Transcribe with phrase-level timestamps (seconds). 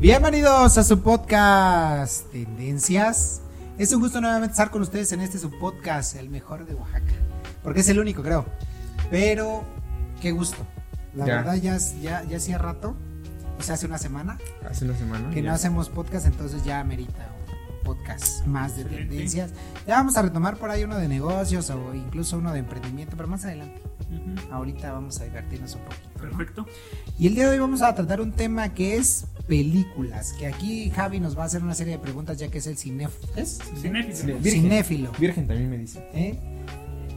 [0.00, 3.42] Bienvenidos a su podcast Tendencias.
[3.78, 7.12] Es un gusto nuevamente estar con ustedes en este su podcast, el mejor de Oaxaca.
[7.62, 8.46] Porque es el único, creo.
[9.10, 9.62] Pero,
[10.20, 10.58] qué gusto.
[11.14, 11.36] La Ya.
[11.36, 12.94] verdad, ya, ya, ya hacía rato,
[13.58, 15.30] o sea, hace una semana, Hace una semana.
[15.30, 19.08] que no hacemos podcast, entonces ya amerita un podcast más de Excelente.
[19.10, 19.50] tendencias.
[19.86, 23.28] Ya vamos a retomar por ahí uno de negocios o incluso uno de emprendimiento, pero
[23.28, 23.82] más adelante.
[24.50, 26.08] Ahorita vamos a divertirnos un poquito.
[26.14, 26.20] ¿no?
[26.22, 26.66] Perfecto.
[27.18, 30.90] Y el día de hoy vamos a tratar un tema que es películas, que aquí
[30.90, 33.32] Javi nos va a hacer una serie de preguntas ya que es el cinéfilo.
[33.34, 33.58] ¿Es?
[33.82, 34.38] Cinéfilo.
[34.38, 34.62] Virgen.
[34.62, 35.12] Cinéfilo.
[35.18, 36.08] Virgen también me dice.
[36.14, 36.38] ¿eh?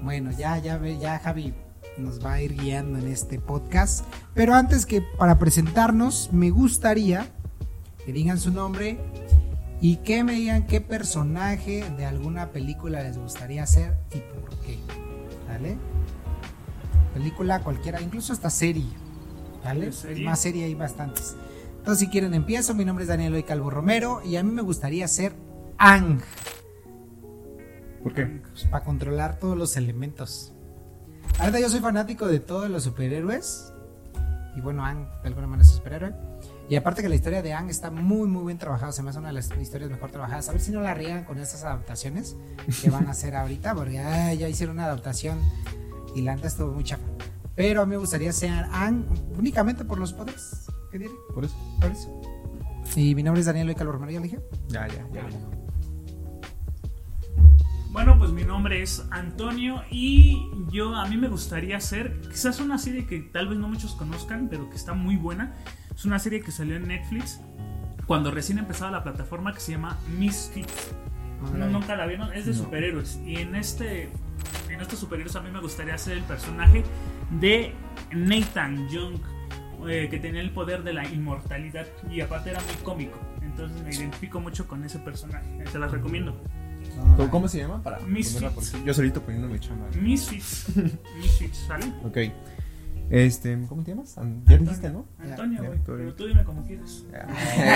[0.01, 1.53] Bueno, ya, ya, ya Javi
[1.99, 4.03] nos va a ir guiando en este podcast.
[4.33, 7.27] Pero antes que para presentarnos, me gustaría
[8.03, 8.97] que digan su nombre
[9.79, 14.79] y que me digan qué personaje de alguna película les gustaría ser y por qué.
[15.47, 15.77] ¿Vale?
[17.13, 18.89] Película cualquiera, incluso hasta serie.
[19.63, 19.81] ¿Vale?
[19.81, 20.25] ¿De Es serie?
[20.25, 21.35] más serie hay bastantes.
[21.83, 22.73] Entonces, si quieren, empiezo.
[22.73, 25.33] Mi nombre es Daniel Hoy Calvo Romero y a mí me gustaría ser
[25.77, 26.21] Ang.
[28.01, 28.25] ¿Por qué?
[28.25, 30.53] Pues, para controlar todos los elementos.
[31.39, 33.73] Ahorita yo soy fanático de todos los superhéroes.
[34.55, 36.15] Y bueno, Ang de alguna manera es superhéroe.
[36.69, 39.19] Y aparte que la historia de Ang está muy muy bien trabajada, se me hace
[39.19, 40.47] una de las historias mejor trabajadas.
[40.47, 42.37] A ver si no la riegan con estas adaptaciones
[42.81, 45.37] que van a hacer ahorita, porque ay, ya hicieron una adaptación
[46.15, 47.03] y la neta estuvo muy chafa.
[47.57, 49.03] Pero a mí me gustaría ser Ang
[49.37, 50.69] únicamente por los poderes.
[50.93, 51.11] ¿Qué diré?
[51.33, 51.55] Por eso.
[51.81, 52.21] Por eso.
[52.95, 54.39] Y mi nombre es Daniel ¿ya lo dije?
[54.67, 55.27] Ya, ya, ya.
[57.89, 62.77] Bueno, pues mi nombre es Antonio y yo a mí me gustaría hacer quizás una
[62.77, 65.55] serie que tal vez no muchos conozcan, pero que está muy buena.
[65.95, 67.39] Es una serie que salió en Netflix
[68.05, 70.93] cuando recién empezaba la plataforma que se llama Misfits.
[71.57, 72.57] No, nunca la vieron, es de No.
[72.59, 73.19] superhéroes.
[73.25, 74.11] Y en este
[74.69, 76.83] en estos superhéroes a mí me gustaría ser el personaje
[77.39, 77.73] de
[78.11, 79.17] Nathan Young,
[79.89, 83.17] eh, que tenía el poder de la inmortalidad y aparte era muy cómico.
[83.41, 85.45] Entonces me identifico mucho con ese personaje.
[85.71, 86.41] Se las recomiendo.
[87.17, 87.81] ¿Cómo- ¿Cómo se llama?
[87.81, 88.73] Para Misfits.
[88.85, 89.85] Yo solito poniéndome chamba.
[89.99, 90.67] Misfits.
[91.17, 91.85] Misfits, ¿sale?
[92.03, 92.17] Ok.
[93.09, 94.15] Este, ¿cómo te llamas?
[94.45, 95.05] Ya dijiste, ¿no?
[95.19, 95.79] Antonio, güey.
[95.85, 97.03] Pero tú dime como quieras.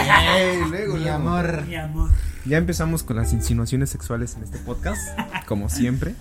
[0.09, 1.15] Ay, luego, Mi luego.
[1.15, 1.65] amor.
[1.67, 2.09] Mi amor.
[2.45, 5.01] Ya empezamos con las insinuaciones sexuales en este podcast,
[5.45, 6.15] como siempre.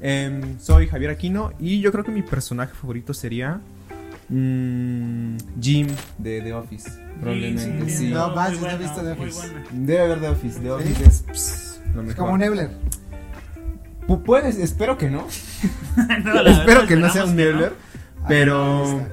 [0.00, 3.60] Em, soy Javier Aquino y yo creo que mi personaje favorito sería
[4.28, 5.86] mm, Jim
[6.18, 6.90] de The Office.
[7.20, 8.10] Probablemente, Sí, sí.
[8.10, 9.48] No, vas, no he visto The Office.
[9.72, 10.60] Debe haber The Office.
[10.60, 11.02] The Office ¿Sí?
[11.04, 12.24] es pss, lo Es mejor.
[12.26, 12.70] como Nebler.
[14.06, 15.26] Pu- Puedes, espero que no.
[16.24, 17.36] No, la espero verdad, que no sea un no.
[17.36, 17.72] Nebler.
[18.22, 19.08] Ah, Pero está.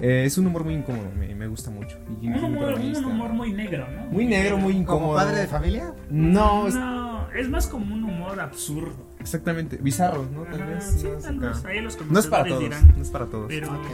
[0.00, 1.98] eh, es un humor muy incómodo, me, me gusta mucho.
[2.22, 3.06] Y Un es un humor, un protagonista.
[3.06, 4.06] humor muy negro, ¿no?
[4.06, 5.02] Muy negro, muy incómodo.
[5.08, 5.92] ¿Como padre de familia?
[6.10, 9.08] No, es- No, es más como un humor absurdo.
[9.18, 9.76] exactamente.
[9.78, 10.42] Bizarro, ¿no?
[10.44, 10.84] Tal vez.
[11.00, 11.48] sí, no, tal acá.
[11.48, 11.64] vez.
[11.64, 12.60] Ahí los No es para todos.
[12.60, 12.92] dirán.
[12.96, 13.46] No es para todos.
[13.48, 13.86] Pero Ok.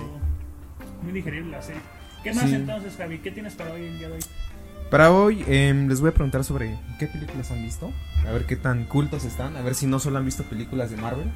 [1.02, 1.80] Muy digerible la serie.
[2.22, 2.54] ¿Qué más Sí.
[2.54, 3.18] entonces, Javi?
[3.18, 4.20] ¿Qué tienes para hoy el día de hoy?
[4.90, 7.92] Para hoy em, les voy a preguntar sobre qué películas han visto,
[8.26, 10.96] a ver qué tan cultos están, a ver si no solo han visto películas de
[10.96, 11.30] Marvel.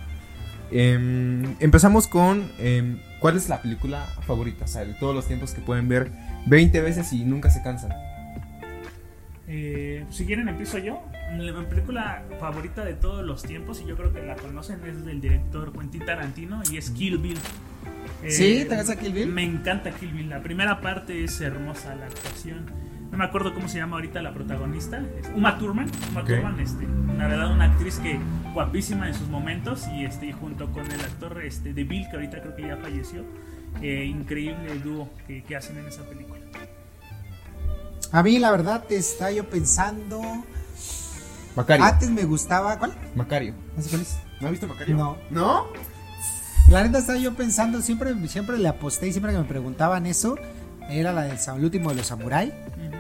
[0.73, 5.53] Em, empezamos con em, cuál es la película favorita, o sea, de todos los tiempos
[5.53, 6.11] que pueden ver
[6.47, 7.93] 20 veces y nunca se cansan.
[9.47, 11.03] Eh, si quieren empiezo yo.
[11.37, 15.21] Mi película favorita de todos los tiempos, y yo creo que la conocen, es del
[15.21, 17.39] director Quentin Tarantino y es Kill Bill.
[18.23, 18.65] Eh, ¿Sí?
[18.69, 19.29] ¿Te ves a Kill Bill?
[19.29, 20.31] Me encanta Kill Bill.
[20.31, 22.67] La primera parte es hermosa, la actuación.
[23.11, 25.03] No me acuerdo cómo se llama ahorita la protagonista.
[25.35, 25.91] Uma Thurman.
[26.11, 26.27] Uma Ok.
[26.29, 26.85] Thurman, este,
[27.17, 28.19] la verdad, una actriz que
[28.55, 29.87] guapísima en sus momentos.
[29.89, 33.25] Y este, junto con el actor este, de Bill, que ahorita creo que ya falleció.
[33.83, 36.41] eh, increíble el dúo que, que hacen en esa película.
[38.13, 40.23] A mí, la verdad, te estaba yo pensando.
[41.57, 41.85] Macario.
[41.85, 42.79] Antes me gustaba.
[42.79, 42.95] ¿Cuál?
[43.15, 43.55] Macario.
[43.91, 44.19] Cuál es.
[44.41, 44.97] ¿No has visto Macario?
[44.97, 45.17] No.
[45.31, 45.67] ¿No?
[46.71, 50.37] La neta estaba yo pensando, siempre, siempre le aposté y siempre que me preguntaban eso,
[50.89, 52.53] era la del el último de los samurai.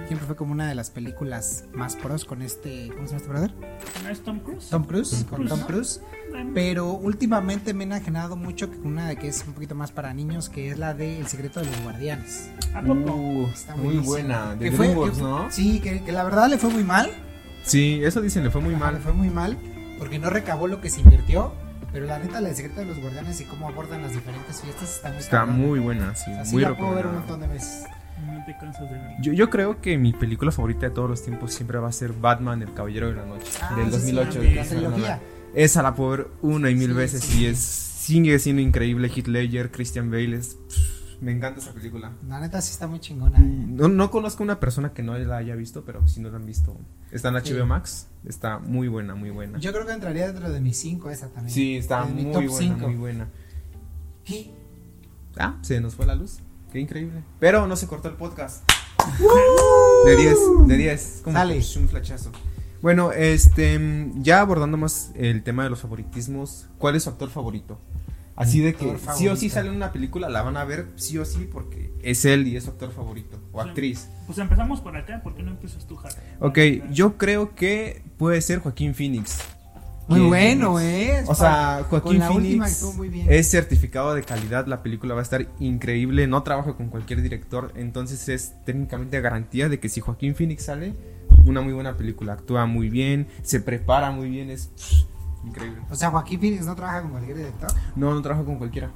[0.06, 2.88] Siempre fue como una de las películas más pros con este.
[2.94, 3.54] ¿Cómo se llama este brother?
[4.02, 4.69] ¿No es Tom Cruise?
[4.69, 5.10] Tom Cruise.
[5.10, 5.66] Tom con Cruise, Tom ¿no?
[5.66, 6.00] Cruise.
[6.30, 9.92] Bueno, Pero últimamente me he enajenado mucho con una de que es un poquito más
[9.92, 12.50] para niños, que es la de El secreto de los guardianes.
[12.75, 13.14] ¿A poco?
[13.14, 14.55] Uh, Está muy buena.
[14.56, 15.50] De Que fue- DreamWorks, que- ¿no?
[15.50, 17.11] Sí, que, que la verdad le fue muy mal.
[17.64, 18.94] Sí, eso dicen, le fue muy Ajá, mal.
[18.94, 19.56] Le fue muy mal
[19.99, 21.55] porque no recabó lo que se invirtió.
[21.94, 25.08] Pero la neta, la secreto de los guardianes y cómo abordan las diferentes fiestas está
[25.11, 25.56] muy Está cabrón.
[25.58, 26.31] muy buena, sí.
[26.32, 27.85] Así muy la puedo ver un montón de veces.
[28.26, 29.17] No te cansas de verlo.
[29.23, 32.12] Yo, yo creo que mi película favorita de todos los tiempos siempre va a ser
[32.12, 34.32] Batman, el Caballero de la Noche, Ah, del sí, sí, 2008.
[34.32, 35.20] sí, de La trilogía.
[35.55, 37.46] Esa la puedo ver una y mil Sí, veces sí, y sí.
[37.46, 39.08] es sigue siendo increíble.
[39.08, 40.76] Heath Ledger, Christian Bale, es- pff,
[41.20, 42.12] me encanta esa película.
[42.28, 43.38] La neta sí está muy chingona.
[43.38, 43.43] ¿eh?
[43.43, 46.46] No, no conozco una persona que no la haya visto, pero si no la han
[46.46, 46.76] visto,
[47.11, 47.62] está en HBO Sí.
[47.64, 49.58] Max, está muy buena, muy buena.
[49.58, 51.55] Yo creo que entraría dentro de mis 5 esa también.
[51.55, 52.87] Sí, está muy buena, cinco.
[52.88, 53.28] muy buena.
[54.25, 54.50] ¿Qué?
[55.38, 56.38] Ah, se nos fue la luz.
[56.72, 57.22] Qué increíble.
[57.40, 58.69] Pero no se cortó el podcast.
[60.06, 61.20] De 10, de 10.
[61.25, 61.61] Como Sale.
[61.76, 62.31] un flachazo.
[62.82, 67.31] Bueno, este, mm, ya abordando más el tema de los favoritismos, ¿cuál es su actor
[67.31, 67.78] favorito?
[68.36, 69.54] Así de que Actor sí o sí favorito.
[69.54, 72.56] sale en una película, la van a ver sí o sí porque es él y
[72.56, 73.69] es su actor favorito o Sí.
[73.69, 74.08] actriz.
[74.26, 76.16] Pues empezamos por acá, ¿por qué no empiezas tú, Jara?
[76.40, 76.58] Ok,
[76.90, 79.38] yo creo que puede ser Joaquín Phoenix.
[80.06, 81.25] Muy bueno, ¿eh?
[81.28, 82.84] O sea, Joaquín Phoenix
[83.28, 87.72] es certificado de calidad, la película va a estar increíble, no trabaja con cualquier director,
[87.75, 90.92] entonces es técnicamente garantía de que si Joaquín Phoenix sale,
[91.46, 95.04] una muy buena película, actúa muy bien, se prepara muy bien, es pff,
[95.44, 95.82] increíble.
[95.91, 97.70] O sea, Joaquín Phoenix no trabaja con cualquier director.
[97.96, 98.91] No, no trabaja con cualquiera.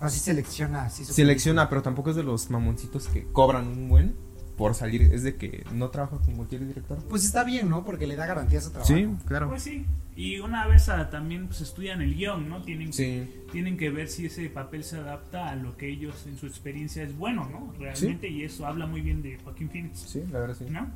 [0.00, 0.90] O sí selecciona.
[0.90, 4.14] Sí Selecciona, pero tampoco es de los mamoncitos que cobran un buen
[4.56, 6.98] por salir, es de que no trabaja con cualquier director.
[7.08, 7.84] Pues está bien, ¿no?
[7.84, 8.92] Porque le da garantía a su trabajo.
[8.94, 9.48] Sí, claro.
[9.48, 9.84] Pues sí.
[10.16, 12.62] Y una vez ah, también pues, estudian el guion, ¿no?
[12.62, 13.28] Tienen, Sí.
[13.50, 17.02] tienen que ver si ese papel se adapta a lo que ellos en su experiencia
[17.02, 17.72] es bueno, ¿no?
[17.78, 19.98] Realmente, y eso habla muy bien de Joaquín Phoenix.
[20.00, 20.66] Sí, la verdad sí.
[20.70, 20.86] ¿No?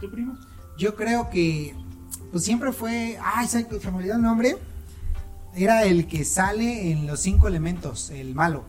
[0.00, 0.36] ¿Tu primo?
[0.76, 1.74] Yo creo que.
[2.36, 3.18] Pues siempre fue.
[3.24, 4.58] Ay, se se me olvidó el nombre.
[5.54, 8.66] Era el que sale en los cinco elementos, el malo.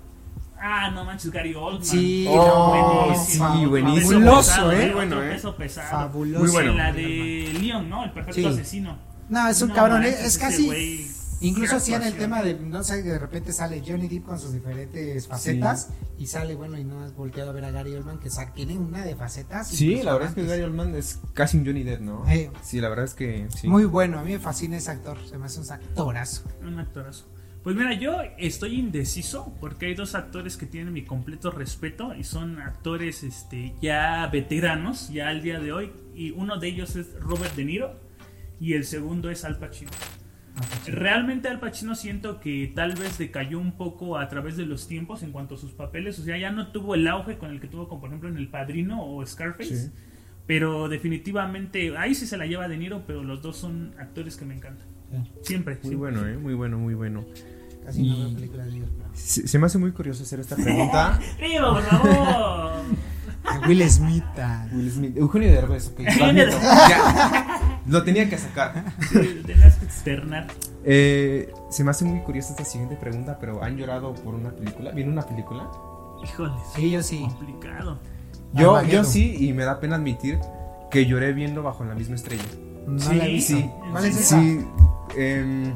[0.57, 1.83] Ah, no manches, Gary Oldman.
[1.83, 3.53] Sí, Oh, buenísimo.
[3.59, 4.09] sí, buenísimo.
[4.09, 4.91] Peso Fabuloso, pesado, ¿eh?
[4.93, 5.29] Bueno, ¿eh?
[5.31, 5.89] peso pesado.
[5.91, 6.43] Fabuloso.
[6.45, 6.71] Muy bueno.
[6.71, 8.05] En la de Leon, ¿no?
[8.05, 8.45] El perfecto Sí.
[8.45, 8.97] asesino.
[9.27, 9.99] No, es un No cabrón.
[10.03, 11.11] manches, es, casi.
[11.41, 15.27] Incluso hacían el tema de, no sé, de repente sale Johnny Depp con sus diferentes
[15.27, 18.77] facetas y sale, bueno, y no has volteado a ver a Gary Oldman que tiene
[18.77, 19.67] una de facetas.
[19.67, 20.63] Sí, la verdad es que Gary.
[20.63, 22.27] Oldman es casi un Johnny Depp, ¿no?
[22.27, 22.51] Eh.
[22.63, 23.67] Sí, la verdad es que sí.
[23.67, 26.43] Muy bueno, a mí me fascina ese actor, se me hace un actorazo.
[26.61, 27.25] Un actorazo.
[27.63, 32.23] Pues mira, yo estoy indeciso porque hay dos actores que tienen mi completo respeto y
[32.23, 35.91] son actores este, ya veteranos, ya al día de hoy.
[36.15, 37.99] Y uno de ellos es Robert De Niro
[38.59, 39.91] y el segundo es Al Pacino.
[40.87, 45.21] Realmente Al Pacino siento que tal vez decayó un poco a través de los tiempos
[45.23, 46.17] en cuanto a sus papeles.
[46.19, 48.37] O sea, ya no tuvo el auge con el que tuvo, como por ejemplo en
[48.37, 49.75] El Padrino o Scarface.
[49.75, 49.91] Sí.
[50.45, 54.45] Pero definitivamente, ahí sí se la lleva De Niro, pero los dos son actores que
[54.45, 54.87] me encantan.
[55.41, 55.75] Siempre.
[55.75, 55.95] Muy siempre.
[55.97, 56.37] bueno, ¿eh?
[56.37, 57.25] Muy bueno, muy bueno.
[57.85, 60.55] Casi no veo películas de ellos, pero- Se, se me hace muy curioso hacer esta
[60.55, 61.19] pregunta.
[61.39, 62.71] ¡Viva, por favor!
[63.67, 64.23] Will Smith.
[64.73, 65.99] Will Smith, Eugenio Derbez, ok.
[66.01, 66.67] Eugenio lo admito.
[66.89, 67.46] Ya,
[67.87, 68.83] lo tenía que sacar.
[69.11, 70.47] Sí, Tenías que externar.
[70.83, 74.91] Eh, se me hace muy curiosa esta siguiente pregunta, pero ¿han llorado por una película?
[74.91, 75.69] ¿Viene una película?
[76.23, 77.19] Híjole, Sí, yo sí.
[77.21, 77.99] complicado.
[78.53, 79.03] Yo, Armageddon.
[79.05, 80.39] yo sí, y me da pena admitir
[80.89, 82.43] que lloré viendo Bajo la misma estrella.
[82.87, 83.57] No Sí, la he visto.
[83.57, 83.69] sí.
[83.91, 84.39] ¿Cuál es esa?
[84.39, 84.65] Sí,
[85.17, 85.73] em,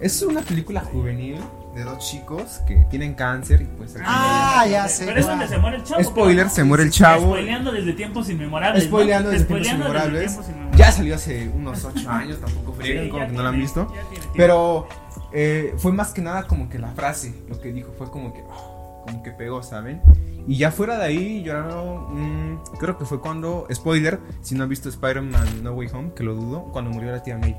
[0.00, 1.36] es una película juvenil
[1.74, 5.04] de dos chicos que tienen cáncer y pues al Ah, ya sé.
[5.06, 6.02] Pero es donde se muere el chavo.
[6.04, 6.52] Spoiler, ¿no?
[6.52, 7.26] se muere el chavo.
[7.26, 8.84] Spoileando desde tiempos inmemorables.
[8.84, 8.88] ¿no?
[8.88, 10.26] Spoileando desde tiempos inmemorables.
[10.26, 10.67] tiempos inmemorables.
[10.78, 13.54] Ya salió hace unos 8 años, tampoco Sí, frieguen, ya como que no la han
[13.54, 13.86] tiene- visto.
[13.86, 14.26] tiene.
[14.36, 14.86] Pero
[15.32, 18.42] eh, fue más que nada como que la frase, lo que dijo, fue como que,
[18.50, 20.00] ah, como que pegó, ¿saben?
[20.46, 24.70] Y ya fuera de ahí, lloraron, mm, creo que fue cuando, spoiler, si no han
[24.70, 27.56] visto Spider-Man No Way Home, que lo dudo, cuando murió la tía May.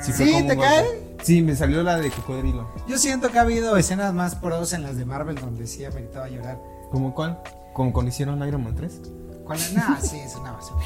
[0.00, 1.16] Sí, un ¿te cae?
[1.22, 2.70] Sí, me salió la de cocodrilo.
[2.88, 6.28] Yo siento que ha habido escenas más pros en las de Marvel donde sí ameritaba
[6.28, 6.58] llorar.
[6.92, 7.40] ¿Cómo cuál?
[7.74, 9.00] Como cuando hicieron Iron Man 3.
[9.46, 9.58] ¿Cuál?
[9.74, 10.80] No, sí, es una basura.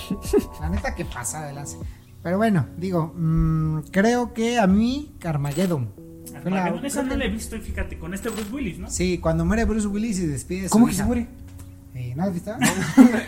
[0.61, 1.79] La neta que pasa de lance.
[2.23, 5.91] Pero bueno, digo, mm, creo que a mí, Carmageddon.
[6.43, 8.91] Fue la- Armageddon, esa no la he visto, y fíjate, con este Bruce Willis, ¿no?
[8.91, 11.03] Sí, cuando muere Bruce Willis y despide ¿Cómo que hija.
[11.03, 11.29] se muere?
[11.95, 12.53] Eh, ¿No has visto?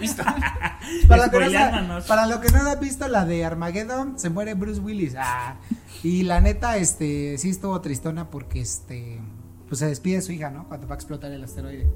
[0.01, 0.23] visto.
[1.09, 2.05] para, lo que no, Spoileándonos.
[2.07, 5.15] para lo que no has visto, la de Armageddon, se muere Bruce Willis.
[5.19, 5.57] Ah,
[6.03, 9.21] y la neta, este, sí estuvo tristona porque, este,
[9.69, 10.69] pues se despide de su hija, ¿no?
[10.69, 11.89] Cuando va a explotar el asteroide.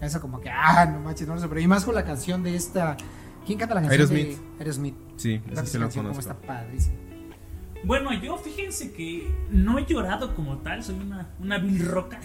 [0.00, 1.48] Eso como que, ah, no manches, no lo sé.
[1.48, 2.96] Pero y más con la canción de esta...
[3.46, 4.38] ¿Quién canta la canción Aerosmith.
[4.38, 4.94] de Aerosmith?
[5.16, 6.32] Sí, Esa sí lo canción como conozco.
[6.32, 6.96] está padrísima.
[7.84, 12.18] Bueno, yo fíjense que no he llorado como tal, soy una, una vil roca,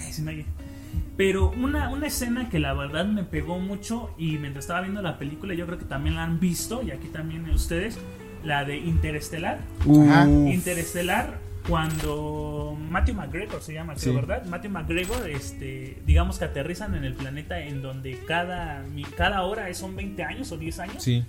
[1.15, 5.19] pero una, una escena que la verdad me pegó mucho y mientras estaba viendo la
[5.19, 7.99] película yo creo que también la han visto y aquí también ustedes,
[8.43, 9.59] la de Interestelar.
[9.85, 11.37] Interestelar
[11.67, 14.09] cuando Matthew McGregor se llama, Sí.
[14.11, 14.45] ¿verdad?
[14.45, 18.83] Matthew McGregor, este, digamos que aterrizan en el planeta en donde cada,
[19.17, 21.03] cada hora son 20 años o 10 años.
[21.03, 21.23] Sí.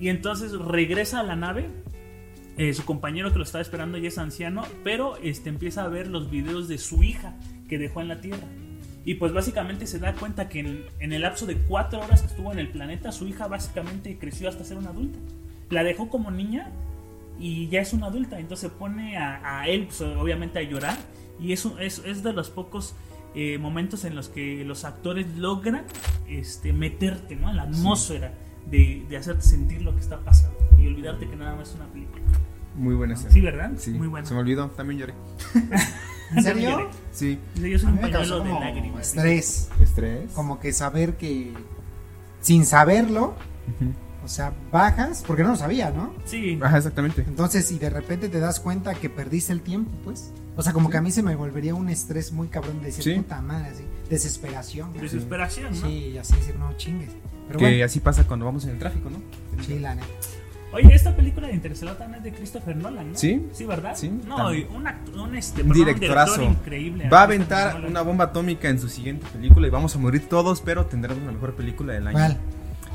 [0.00, 1.68] Y entonces regresa a la nave.
[2.58, 6.08] eh, su compañero que lo estaba esperando ya es anciano, pero este, empieza a ver
[6.08, 7.34] los videos de su hija
[7.66, 8.46] que dejó en la Tierra.
[9.06, 12.26] Y pues básicamente se da cuenta que en, en el lapso de cuatro horas que
[12.28, 15.18] estuvo en el planeta, su hija básicamente creció hasta ser una adulta.
[15.70, 16.70] La dejó como niña
[17.42, 18.38] y ya es una adulta.
[18.38, 20.96] Entonces se pone a, a él, pues, obviamente, a llorar.
[21.40, 22.94] Y eso es, es de los pocos
[23.34, 25.84] eh, momentos en los que los actores logran
[26.28, 27.50] este, meterte ¿no?
[27.50, 28.32] en la atmósfera
[28.70, 31.86] de, de hacerte sentir lo que está pasando y olvidarte que nada más es una
[31.86, 32.22] película.
[32.76, 33.30] Muy buena escena.
[33.32, 33.72] Sí, ¿verdad?
[33.76, 34.26] Sí, Muy buena.
[34.26, 35.14] Se me olvidó, también lloré.
[36.36, 36.88] ¿En serio?
[37.10, 37.38] Sí.
[37.56, 39.06] Yo soy A un mí me causó pañuelo de como lágrimas.
[39.08, 39.70] estrés.
[39.80, 40.30] Estrés.
[40.32, 41.52] Como que saber que,
[42.40, 43.34] sin saberlo,
[43.80, 43.92] Ujú.
[44.24, 46.14] O sea, bajas, porque no lo sabía, ¿no?
[46.24, 46.58] Sí.
[46.62, 47.24] Ajá, exactamente.
[47.26, 50.32] Entonces, y de repente te das cuenta que perdiste el tiempo, pues.
[50.56, 53.02] O sea, como que a mí se me volvería un estrés muy cabrón de decir,
[53.04, 53.14] Sí.
[53.14, 53.84] puta madre, así.
[54.08, 54.92] Desesperación.
[54.92, 55.86] Desesperación, ¿no?
[55.88, 57.10] Sí, y así decir, no chingues.
[57.48, 59.18] Pero que bueno, así pasa cuando vamos en el tráfico, ¿no?
[59.64, 60.06] sí, la neta.
[60.74, 63.18] Oye, esta película de Interstellar también es de Christopher Nolan, ¿no?
[63.18, 63.46] Sí.
[63.52, 63.92] Sí, ¿verdad?
[63.94, 66.40] Sí, No, un, un, este, Un directorazo.
[66.40, 67.08] director increíble.
[67.10, 70.62] Va a aventar una bomba atómica en su siguiente película y vamos a morir todos,
[70.62, 72.16] pero tendremos la mejor película del año.
[72.16, 72.38] ¿Cuál?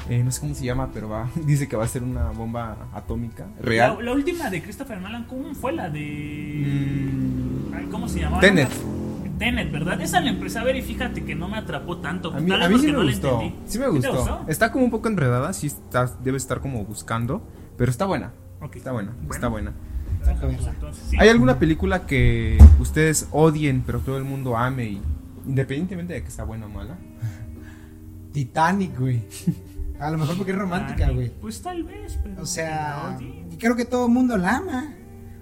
[0.10, 2.78] Eh, no sé cómo se llama, pero va, dice que va a ser una bomba
[2.94, 3.98] atómica La, real.
[4.06, 6.64] la última de Christopher Nolan, ¿cómo fue la de.
[6.66, 8.42] Mm, Ay, ¿Cómo se llamaba?
[8.42, 8.70] Tenet.
[9.38, 10.02] Tenet, ¿verdad?
[10.02, 12.32] Esa la empecé a ver y fíjate que no me atrapó tanto.
[12.34, 13.42] a mí, a sí me no gustó.
[13.68, 14.46] Sí me gustó.
[14.48, 17.44] Está como un poco enredada, sí está, debe estar como buscando,
[17.78, 18.32] pero está buena.
[18.74, 19.34] Está buena, Bueno.
[19.34, 19.74] está buena.
[20.28, 21.18] Entonces, sí.
[21.20, 25.02] ¿Hay alguna película que ustedes odien, pero todo el mundo ame y
[25.46, 26.98] independientemente de que sea buena o mala?
[28.34, 29.22] Titanic, güey.
[30.00, 31.30] A lo mejor porque es romántica, güey.
[31.30, 32.42] Pues tal vez, pero.
[32.42, 33.46] O sea, odie.
[33.58, 34.94] creo que todo el mundo la ama.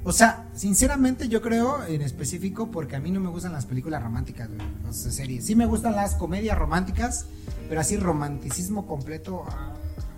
[0.04, 4.04] O sea, sinceramente yo creo en específico porque a mí no me gustan las películas
[4.04, 4.62] románticas, güey.
[4.88, 5.46] O sea, series.
[5.46, 7.26] Sí me gustan las comedias románticas,
[7.68, 9.44] pero así romanticismo completo.
[9.50, 9.74] ah.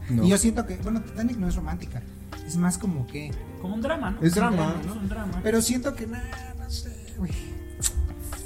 [0.09, 0.23] No.
[0.23, 2.01] Y yo siento que, bueno, Titanic no es romántica.
[2.45, 3.31] Es más como que.
[3.61, 4.21] Como un drama, ¿no?
[4.21, 5.39] Es un drama, Es un drama.
[5.43, 6.19] Pero siento que, nah,
[6.57, 7.31] no sé, güey.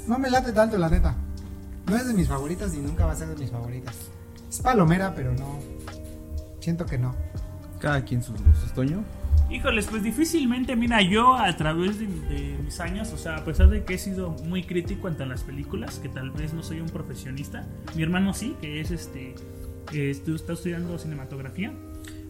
[0.08, 1.14] No me late tanto, la neta.
[1.86, 3.94] No es de mis favoritas y nunca va a ser de mis favoritas.
[4.52, 5.58] Es palomera, pero no.
[6.60, 7.14] Siento que no.
[7.78, 9.02] Cada quien sus gustos, Toño.
[9.50, 13.70] Híjoles, pues difícilmente, mira, yo a través de, de mis años, o sea, a pesar
[13.70, 16.90] de que he sido muy crítico ante las películas, que tal vez no soy un
[16.90, 17.66] profesionista,
[17.96, 19.34] mi hermano sí, que es este,
[19.92, 21.72] estu- está estudiando cinematografía,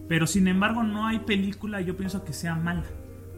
[0.08, 2.84] pero sin embargo no hay película, yo pienso que sea mala,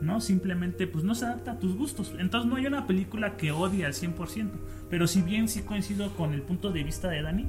[0.00, 0.20] ¿no?
[0.20, 3.84] Simplemente pues no se adapta a tus gustos, entonces no hay una película que odie
[3.86, 4.48] al 100%,
[4.90, 7.48] pero si bien sí coincido con el punto de vista de Dani,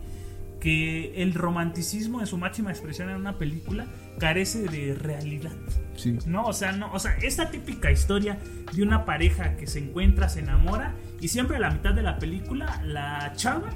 [0.60, 3.86] que el romanticismo en su máxima expresión en una película
[4.20, 5.52] carece de realidad.
[5.96, 6.18] Sí.
[6.26, 8.40] No, o sea, no, o sea, esta típica historia
[8.74, 12.18] de una pareja que se encuentra, se enamora y siempre a la mitad de la
[12.18, 13.70] película la chava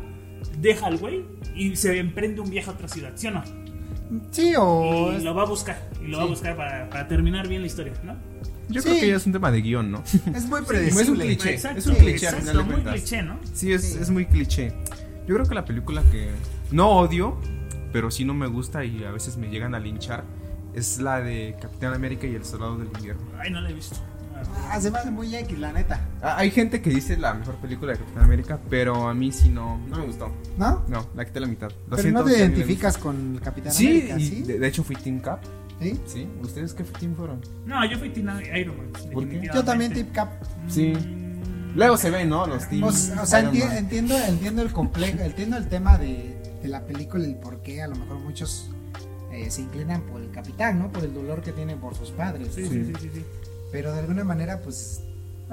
[0.57, 3.43] deja al güey y se emprende un viaje a otra ciudad, ¿sí o no?
[4.31, 5.13] Sí, o.
[5.17, 7.67] Y lo va a buscar, y lo va a buscar para, para terminar bien la
[7.67, 8.15] historia, ¿no?
[8.69, 8.88] Yo Sí.
[8.89, 10.03] creo que ya es un tema de guion, ¿no?
[10.36, 11.25] Es muy es un predecible.
[11.25, 11.53] cliché.
[11.53, 13.39] Exacto, es un cliché, al exacto, final de muy cliché, ¿no?
[13.53, 13.98] Sí, es, Sí.
[14.01, 14.74] es muy cliché.
[15.27, 16.29] Yo creo que la película que
[16.71, 17.38] no odio,
[17.91, 20.23] pero sí no me gusta y a veces me llegan a linchar,
[20.73, 23.21] es la de Capitán América y el Soldado del Invierno.
[23.39, 23.95] Ay, no la he visto.
[24.71, 25.99] Ah, se me hace muy X, la neta.
[26.21, 29.49] Ah, Hay gente que dice la mejor película de Capitán América, pero a mí sí
[29.49, 30.31] no, no me gustó.
[30.57, 30.83] ¿No?
[30.88, 31.69] No, la quité a la mitad.
[31.69, 33.73] Lo Pero siento, no te identificas con el Capitán.
[33.73, 34.43] Sí, América, y ¿sí?
[34.43, 35.41] de, de hecho fui Team Cap.
[35.81, 35.99] ¿Sí?
[36.05, 37.39] Sí, ¿ustedes qué team fueron?
[37.65, 38.88] No, yo fui Tina Iron Man.
[38.91, 39.09] ¿Por qué?
[39.11, 39.55] definitivamente.
[39.55, 40.29] Yo también Tip Cap.
[40.67, 40.93] Sí.
[40.93, 42.45] Mm, Luego se ven, ¿no?
[42.47, 43.13] Los O, teams.
[43.21, 43.77] o sea, enti- Man.
[43.77, 47.87] entiendo, entiendo el complejo, entiendo el tema de, de la película y por qué a
[47.87, 48.69] lo mejor muchos
[49.31, 50.91] eh, se inclinan por el capitán, ¿no?
[50.91, 52.53] Por el dolor que tienen por sus padres.
[52.53, 52.69] Sí, ¿no?
[52.69, 53.25] sí, sí, sí, sí.
[53.71, 55.01] Pero de alguna manera, pues,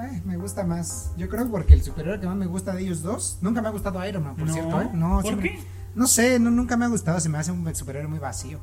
[0.01, 1.11] eh, me gusta más.
[1.17, 3.71] Yo creo porque el superhéroe que más me gusta de ellos dos, nunca me ha
[3.71, 4.89] gustado Iron Man, por No, cierto, ¿eh?
[4.93, 5.59] No, ¿por siempre- qué?
[5.95, 8.59] No sé, no, nunca me ha gustado, se me hace un superhéroe muy vacío.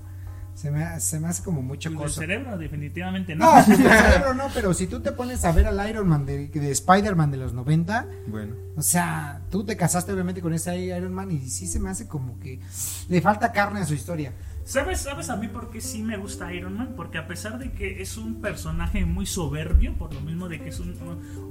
[0.55, 2.21] Se me, se me hace como mucho El cosa.
[2.21, 3.45] cerebro, definitivamente no.
[3.53, 6.47] No, el cerebro no, pero si tú te pones a ver al Iron Man de,
[6.49, 8.55] de Spider-Man de los 90, Bueno.
[8.77, 12.07] o sea, tú te casaste obviamente con ese Iron Man y sí se me hace
[12.07, 12.61] como que
[13.09, 14.33] le falta carne a su historia.
[14.65, 16.95] ¿Sabes, ¿Sabes a mí por qué sí me gusta Iron Man?
[16.97, 20.71] Porque a pesar de que es un personaje muy soberbio, por lo mismo de que
[20.71, 20.95] es un...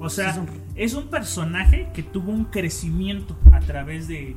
[0.00, 4.34] O sea, Es un- es un personaje que tuvo un crecimiento a través de,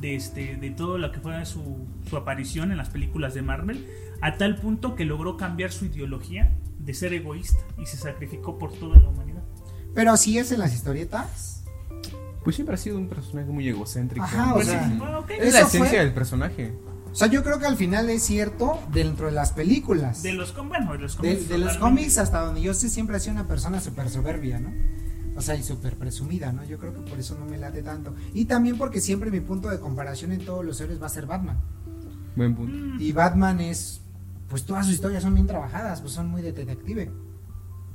[0.00, 3.86] de, este, de todo lo que fue su, su aparición en las películas de Marvel,
[4.20, 8.72] a tal punto que logró cambiar su ideología de ser egoísta y se sacrificó por
[8.72, 9.42] toda la humanidad.
[9.94, 11.64] Pero así es en las historietas.
[12.44, 14.24] Pues siempre ha sido un personaje muy egocéntrico.
[14.24, 15.30] Ajá, o sea, sí, bueno, ok.
[15.30, 16.72] es la esencia fue- del personaje.
[17.10, 20.22] O sea, yo creo que al final es cierto dentro de las películas.
[20.22, 21.48] De los, bueno, de los cómics.
[21.48, 24.70] de los cómics hasta donde yo sé siempre ha sido una persona súper soberbia, ¿no?
[25.34, 26.62] O sea, y súper presumida, ¿no?
[26.64, 28.14] Yo creo que por eso no me late tanto.
[28.34, 31.24] Y también porque siempre mi punto de comparación en todos los héroes va a ser
[31.26, 31.58] Batman.
[32.36, 32.76] Buen punto.
[32.76, 34.02] Mm, Y Batman es,
[34.48, 37.10] pues todas sus historias son bien trabajadas, pues son muy de detective.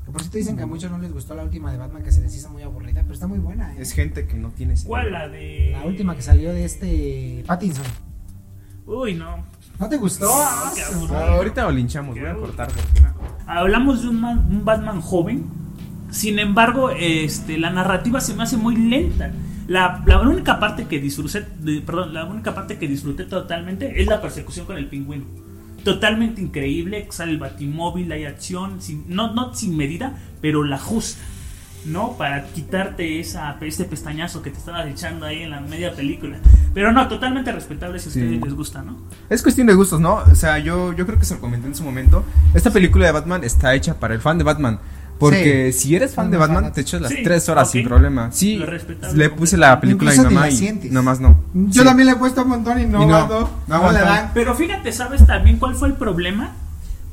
[0.06, 2.12] Que por cierto dicen que a muchos no les gustó la última de Batman que
[2.12, 3.74] se les hizo muy aburrida, pero está muy buena.
[3.74, 3.78] ¿eh?
[3.80, 5.04] Es gente que no tiene ¿Cuál?
[5.06, 5.20] cerebro.
[5.20, 5.70] La de...
[5.80, 7.86] La última que salió de este Pattinson.
[8.86, 9.46] Uy, no.
[9.80, 10.28] ¿No te gustó?
[10.32, 10.72] Ah.
[11.12, 12.68] Ah, ahorita lo linchamos, voy a cortar.
[12.68, 13.02] porque-
[13.48, 15.46] Hablamos de un, man- un Batman joven.
[16.10, 19.32] Sin embargo, este, la narrativa se me hace muy lenta.
[19.68, 24.08] La, la única parte que disfruté, de- perdón, la única parte que disfruté totalmente es
[24.08, 25.26] la persecución con el pingüino.
[25.84, 31.22] Totalmente increíble, sale el batimóvil, hay acción, sin, no, no sin medida, pero la justa.
[31.84, 32.16] ¿no?
[32.16, 36.38] Para quitarte esa, este pestañazo que te estabas echando ahí en la media película.
[36.76, 38.20] Pero no, totalmente respetable si a Sí.
[38.22, 38.98] ustedes les gusta, ¿no?
[39.32, 40.18] Es cuestión de gustos, ¿no?
[40.32, 42.24] O sea, yo, yo creo que se lo comenté en su momento.
[42.54, 44.80] Esta película de Batman está hecha para el fan de Batman.
[45.22, 48.30] Porque si eres fan Fan de Batman, te echas las Sí, tres horas sin problema.
[48.32, 48.62] Sí,
[49.16, 50.92] le puse la película a mi Incluso mamá la y sientes.
[50.92, 51.44] nada más no.
[51.54, 51.88] Yo Sí.
[51.88, 54.32] también le he puesto un montón y no, Y no, no No, le dan.
[54.34, 56.52] Pero fíjate, ¿sabes también cuál fue el problema?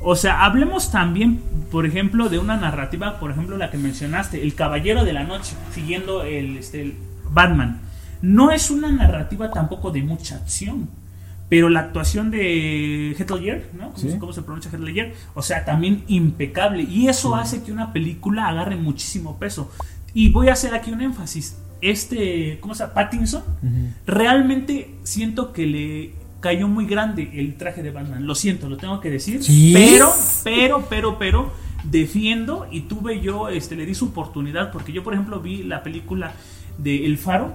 [0.00, 4.54] O sea, hablemos también, por ejemplo, de una narrativa, por ejemplo, la que mencionaste, El
[4.54, 6.94] Caballero de la Noche, siguiendo el, este, el
[7.30, 7.80] Batman.
[8.22, 10.88] No es una narrativa tampoco de mucha acción.
[11.48, 13.92] Pero la actuación de Ledger, ¿no?
[13.92, 14.16] ¿Cómo, Sí.
[14.18, 15.14] cómo se pronuncia Ledger?
[15.34, 16.82] O sea, también impecable.
[16.82, 19.70] Y eso hace que una película agarre muchísimo peso.
[20.12, 21.56] Y voy a hacer aquí un énfasis.
[21.80, 22.94] Este, ¿cómo se llama?
[22.94, 23.42] Pattinson,
[24.06, 28.26] realmente siento que le cayó muy grande el traje de Batman.
[28.26, 29.42] Lo siento, lo tengo que decir.
[29.42, 29.72] ¿Sí?
[29.74, 30.10] Pero,
[30.44, 31.52] pero, pero, pero,
[31.84, 35.82] defiendo y tuve yo, este, le di su oportunidad porque yo, por ejemplo, vi la
[35.82, 36.32] película
[36.78, 37.54] de El Faro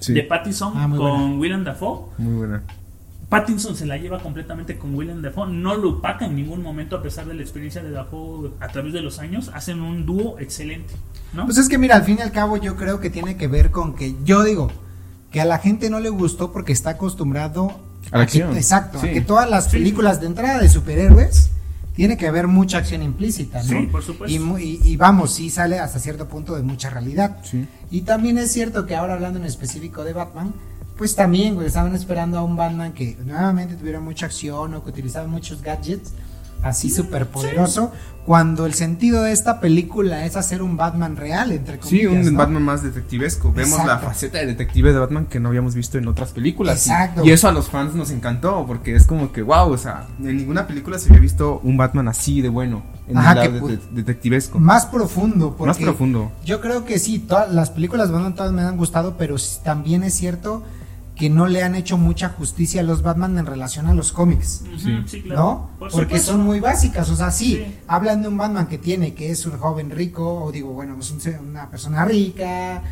[0.00, 1.34] Sí, de Pattinson Ah, con buena.
[1.38, 2.10] Willem Dafoe.
[2.18, 2.62] muy buena.
[3.28, 7.02] Pattinson se la lleva completamente con Willem Dafoe, no lo opaca en ningún momento a
[7.02, 10.94] pesar de la experiencia de Dafoe a través de los años, hacen un dúo excelente,
[11.34, 11.44] ¿no?
[11.44, 13.70] Pues es que mira, al fin y al cabo yo creo que tiene que ver
[13.70, 14.70] con que yo digo
[15.30, 17.68] que a la gente no le gustó porque está acostumbrado
[18.10, 18.56] A la que- acción.
[18.56, 19.08] exacto, Sí.
[19.08, 21.50] a que todas las Sí, películas de entrada de superhéroes
[21.94, 23.68] tiene que haber mucha acción implícita, ¿no?
[23.80, 24.34] Sí, por supuesto.
[24.34, 27.38] Y, mu- y- y vamos, sí sale hasta cierto punto de mucha realidad.
[27.42, 27.66] Sí.
[27.90, 30.54] Y también es cierto que ahora hablando en específico de Batman,
[30.98, 34.90] pues también, güey, estaban esperando a un Batman que nuevamente tuviera mucha acción o que
[34.90, 36.12] utilizaba muchos gadgets,
[36.62, 37.92] así súper poderoso,
[38.26, 42.26] cuando el sentido de esta película es hacer un Batman real, entre Sí, comillas.
[42.26, 42.38] un ¿no?
[42.38, 43.52] Batman más detectivesco.
[43.52, 46.86] Vemos la faceta de detective de Batman que no habíamos visto en otras películas.
[46.88, 47.24] Exacto.
[47.24, 50.36] Y, eso a los fans nos encantó porque es como que, wow, o sea, en
[50.36, 52.82] ninguna película se había visto un Batman así de bueno.
[53.06, 54.58] En Ajá, el lado que de- detectivesco.
[54.58, 56.32] Más profundo, porque Más profundo.
[56.44, 60.02] Yo creo que sí, todas las películas de Batman todas me han gustado, pero también
[60.02, 60.64] es cierto
[61.18, 64.62] que no le han hecho mucha justicia a los Batman en relación a los cómics.
[64.78, 64.96] Sí.
[65.06, 65.40] sí, claro.
[65.40, 65.70] ¿No?
[65.78, 66.32] Por Porque supuesto.
[66.32, 67.76] son muy básicas, o sea, sí, Sí.
[67.88, 71.10] hablan de un Batman que tiene, que es un joven rico, o digo, bueno, es
[71.10, 72.82] un se- una persona rica,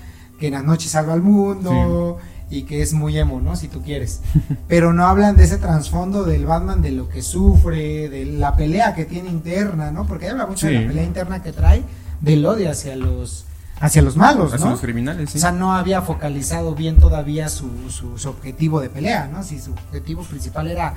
[0.41, 2.19] que en la noche salva al mundo,
[2.51, 3.57] y que es muy emo, ¿no?
[3.57, 4.21] Si tú quieres.
[4.69, 8.95] Pero no hablan de ese trasfondo del Batman, de lo que sufre, de la pelea
[8.95, 10.07] que tiene interna, ¿no?
[10.07, 11.83] Porque habla mucho de la pelea interna que trae,
[12.21, 13.45] del odio hacia los,
[13.81, 14.73] hacia los malos, Hacia ¿no?
[14.73, 15.39] los criminales, sí.
[15.39, 19.43] O sea, no había focalizado bien todavía su, su, su objetivo de pelea, ¿no?
[19.43, 20.95] Si su objetivo principal era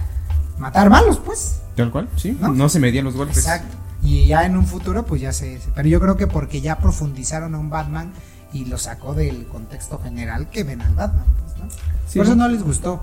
[0.58, 1.62] matar malos, pues.
[1.76, 2.38] Tal cual, sí.
[2.40, 2.50] ¿No?
[2.50, 2.70] ¿No?
[2.70, 3.38] se medían los golpes.
[3.38, 3.76] Exacto.
[4.02, 5.60] Y ya en un futuro, pues ya se.
[5.76, 8.12] Pero yo creo que porque ya profundizaron a un Batman
[8.54, 11.70] y lo sacó del contexto general que ven al Batman, pues, ¿no?
[12.08, 12.18] Sí.
[12.18, 13.02] Por eso no les gustó.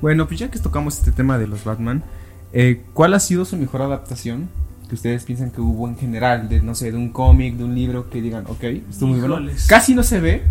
[0.00, 2.04] Bueno, pues ya que tocamos este tema de los Batman,
[2.52, 4.48] eh, ¿cuál ha sido su mejor adaptación
[4.88, 6.48] que ustedes piensan que hubo en general?
[6.48, 9.38] De, no sé, de un cómic, de un libro, que digan, ok, estuvo muy bueno.
[9.68, 10.42] Casi no se ve,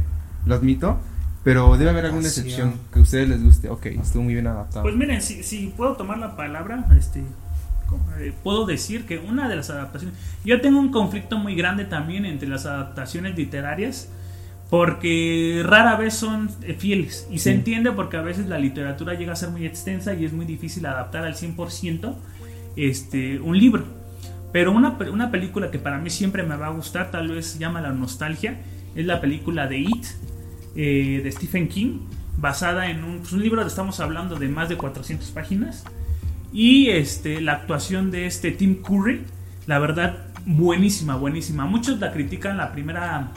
[0.45, 0.99] lo admito,
[1.43, 3.69] pero debe haber alguna excepción que a ustedes les guste.
[3.69, 4.83] Ok, estuvo muy bien adaptado.
[4.83, 7.21] Pues miren, si, si puedo tomar la palabra, este,
[8.19, 12.25] eh, puedo decir que una de las adaptaciones, yo tengo un conflicto muy grande también
[12.25, 14.09] entre las adaptaciones literarias,
[14.69, 17.55] porque rara vez son eh, fieles, y se Sí.
[17.57, 20.85] entiende porque a veces la literatura llega a ser muy extensa y es muy difícil
[20.85, 22.15] adaptar al 100%
[22.75, 23.85] este, un libro.
[24.57, 27.79] Pero una, una película que para mí siempre me va a gustar, tal vez llama
[27.79, 28.57] la nostalgia,
[28.95, 30.05] es la película de It,
[30.75, 31.99] eh, de Stephen King,
[32.37, 35.83] basada en un, pues, un libro, estamos hablando de más de 400 páginas,
[36.51, 39.25] y este, la actuación de este Tim Curry,
[39.67, 41.67] la verdad, buenísima, buenísima.
[41.67, 43.27] Muchos la critican la primera,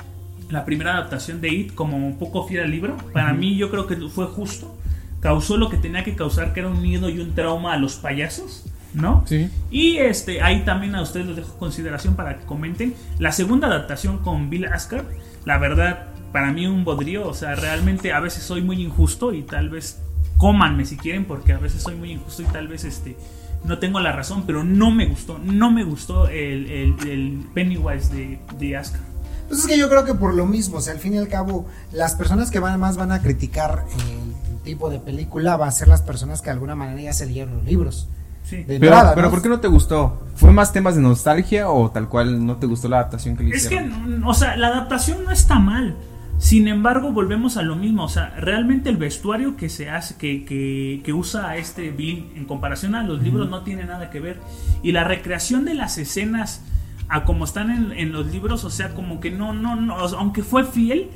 [0.48, 2.96] la primera adaptación de It como un poco fiel al libro.
[3.12, 4.74] Para mí yo creo que fue justo.
[5.20, 7.96] Causó lo que tenía que causar, que era un miedo y un trauma a los
[7.96, 9.24] payasos, ¿no?
[9.26, 9.50] Sí.
[9.70, 12.94] Y este, ahí también a ustedes les dejo consideración para que comenten.
[13.18, 15.04] La segunda adaptación con Bill Askar,
[15.44, 17.28] la verdad, para mí un bodrío.
[17.28, 20.00] O sea, realmente a veces soy muy injusto y tal vez
[20.36, 23.16] cómanme si quieren, porque a veces soy muy injusto y tal vez este
[23.64, 28.08] no tengo la razón, pero no me gustó, no me gustó el, el, el Pennywise
[28.08, 29.02] de, de Askar.
[29.48, 31.28] Pues es que yo creo que por lo mismo, o sea, al fin y al
[31.28, 35.72] cabo, las personas que van más van a criticar el tipo de película va a
[35.72, 38.08] ser las personas que de alguna manera ya se leyeron los libros.
[38.50, 38.64] Sí.
[38.64, 39.30] De Pero, entrada, pero ¿no?
[39.30, 40.26] ¿por qué no te gustó?
[40.34, 43.54] ¿Fue más temas de nostalgia o tal cual no te gustó la adaptación que le
[43.54, 44.20] Es que, hicieron?
[44.20, 45.96] mm, o sea, la adaptación no está mal.
[46.38, 48.04] Sin embargo, volvemos a lo mismo.
[48.04, 52.46] O sea, realmente el vestuario que se hace, que, que, que usa este Bill en
[52.46, 54.40] comparación a los libros no tiene nada que ver.
[54.82, 56.62] Y la recreación de las escenas
[57.08, 60.08] a como están en, en los libros, o sea, como que no, no, no, o
[60.08, 61.10] sea, aunque fue fiel,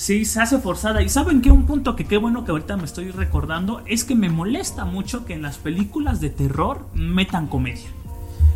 [0.00, 1.02] sí se hace forzada.
[1.02, 4.14] Y saben que un punto que qué bueno que ahorita me estoy recordando es que
[4.14, 7.88] me molesta mucho que en las películas de terror metan comedia.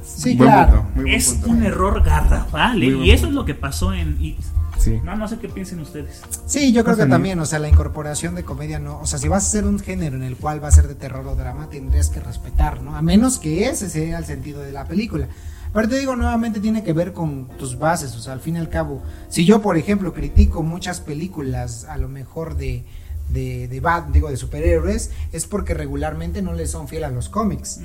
[0.03, 0.73] Sí, Buen claro.
[0.83, 1.51] punto, muy buen es punto.
[1.51, 2.83] un error garrafal.
[2.83, 2.87] ¿eh?
[2.87, 3.29] Y eso punto.
[3.29, 4.39] es lo que pasó en It.
[4.79, 4.99] Sí.
[5.05, 6.23] No, no sé qué piensen ustedes.
[6.47, 9.29] Sí, yo creo que también, o sea, la incorporación de comedia no, o sea, si
[9.29, 11.69] vas a hacer un género en el cual va a ser de terror o drama,
[11.71, 12.97] tendrías que respetar, ¿no?
[12.97, 15.29] A menos que ese sea el sentido de la película.
[15.75, 18.59] Pero te digo, nuevamente tiene que ver con tus bases, o sea, al fin y
[18.61, 22.85] al cabo, si yo, por ejemplo, critico muchas películas, a lo mejor de,
[23.31, 27.29] de, de Bat- digo, de superhéroes, es porque regularmente no le son fiel a los
[27.29, 27.81] cómics.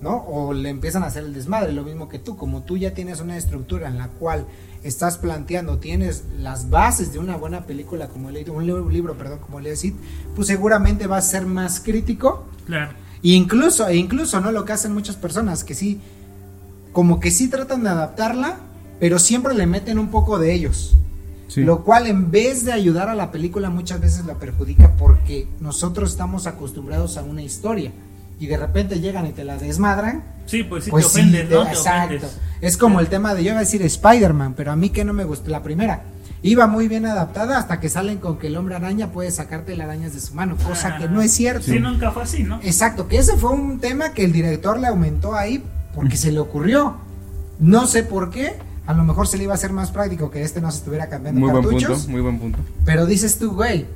[0.00, 0.16] ¿no?
[0.26, 3.20] O le empiezan a hacer el desmadre, lo mismo que tú, como tú ya tienes
[3.20, 4.46] una estructura en la cual
[4.82, 9.58] estás planteando, tienes las bases de una buena película como el un libro, perdón, como
[9.58, 9.94] el It,
[10.34, 12.92] pues seguramente vas a ser más crítico Claro.
[13.22, 14.50] e incluso, e incluso, ¿no?
[14.52, 16.00] Lo que hacen muchas personas, que sí,
[16.94, 18.56] como que sí tratan de adaptarla,
[19.00, 20.96] pero siempre le meten un poco de ellos.
[21.48, 21.62] Sí.
[21.62, 26.10] Lo cual en vez de ayudar a la película muchas veces la perjudica porque nosotros
[26.12, 27.92] estamos acostumbrados a una historia
[28.40, 30.24] y de repente llegan y te la desmadran.
[30.46, 31.64] Sí, pues sí pues te sí, ofendes, te- ¿no?
[31.64, 32.14] Te exacto.
[32.16, 32.38] ofendes.
[32.60, 35.12] Es como el tema de yo iba a decir Spider-Man, pero a mí que no
[35.12, 36.04] me gustó la primera.
[36.42, 39.86] Iba muy bien adaptada hasta que salen con que el hombre araña puede sacarte las
[39.86, 41.64] arañas de su mano, cosa que no es cierto.
[41.64, 42.60] Sí, nunca fue así, ¿no?
[42.62, 45.62] Exacto, que ese fue un tema que el director le aumentó ahí
[45.94, 46.96] porque se le ocurrió.
[47.58, 48.54] No sé por qué.
[48.86, 51.08] A lo mejor se le iba a hacer más práctico que este no se estuviera
[51.08, 51.90] cambiando Muy buen cartuchos.
[52.00, 52.58] punto, muy buen punto.
[52.84, 53.86] Pero dices tú, güey,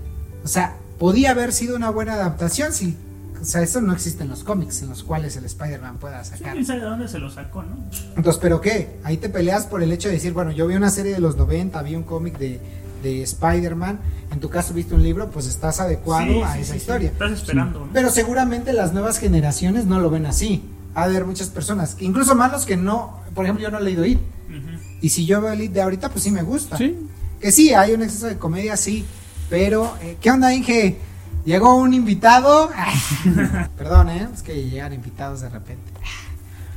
[0.44, 2.96] o sea, podía haber sido una buena adaptación si,
[3.40, 6.30] o sea, eso no existe en los cómics en los cuales el Spider-Man pueda Sí,
[6.38, 6.54] sacar.
[6.54, 7.76] quién sabe de dónde se lo sacó, ¿no?
[8.16, 8.98] Entonces, ¿pero qué?
[9.04, 11.36] Ahí te peleas por el hecho de decir, bueno, yo vi una serie de los
[11.36, 12.58] 90, vi un cómic de,
[13.02, 13.98] de Spider-Man,
[14.32, 16.76] en tu caso viste un libro, pues estás adecuado Sí, a sí, esa sí, sí.
[16.78, 17.10] historia.
[17.10, 17.88] Estás esperando, ¿no?
[17.92, 20.64] Pero seguramente las nuevas generaciones no lo ven así.
[20.94, 23.78] Ha de haber muchas personas, que incluso más los que no, por ejemplo, yo no
[23.78, 24.18] he leído It.
[24.48, 24.78] Ujú.
[25.00, 26.76] Y si yo veo el It de ahorita, pues sí me gusta.
[26.76, 26.96] Sí.
[27.40, 29.04] Que sí, hay un exceso de comedia, sí.
[29.48, 30.98] Pero, eh, ¿qué onda, Inge?
[31.44, 32.70] Llegó un invitado.
[33.76, 34.28] Perdón, ¿eh?
[34.34, 35.90] Es que llegan invitados de repente.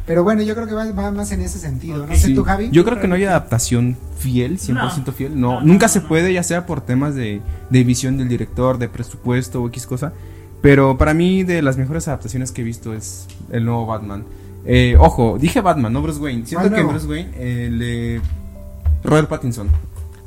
[0.06, 1.98] Pero bueno, yo creo que va, va más en ese sentido.
[2.00, 2.12] No Ok.
[2.14, 2.36] sé Sí.
[2.36, 2.70] tú, Javi.
[2.72, 5.14] Yo creo que no hay adaptación fiel, 100% No.
[5.14, 5.40] fiel.
[5.40, 6.08] No, No, no, nunca no, se no.
[6.08, 10.14] puede, ya sea por temas de, de visión del director, de presupuesto o X cosa.
[10.62, 14.24] Pero para mí, de las mejores adaptaciones que he visto es el nuevo Batman.
[14.66, 16.46] Eh, ojo, dije Batman, no Bruce Wayne.
[16.46, 16.88] Siento ¿Cuál que?
[16.88, 18.22] Bruce Wayne, eh, le-
[19.04, 19.70] Robert Pattinson.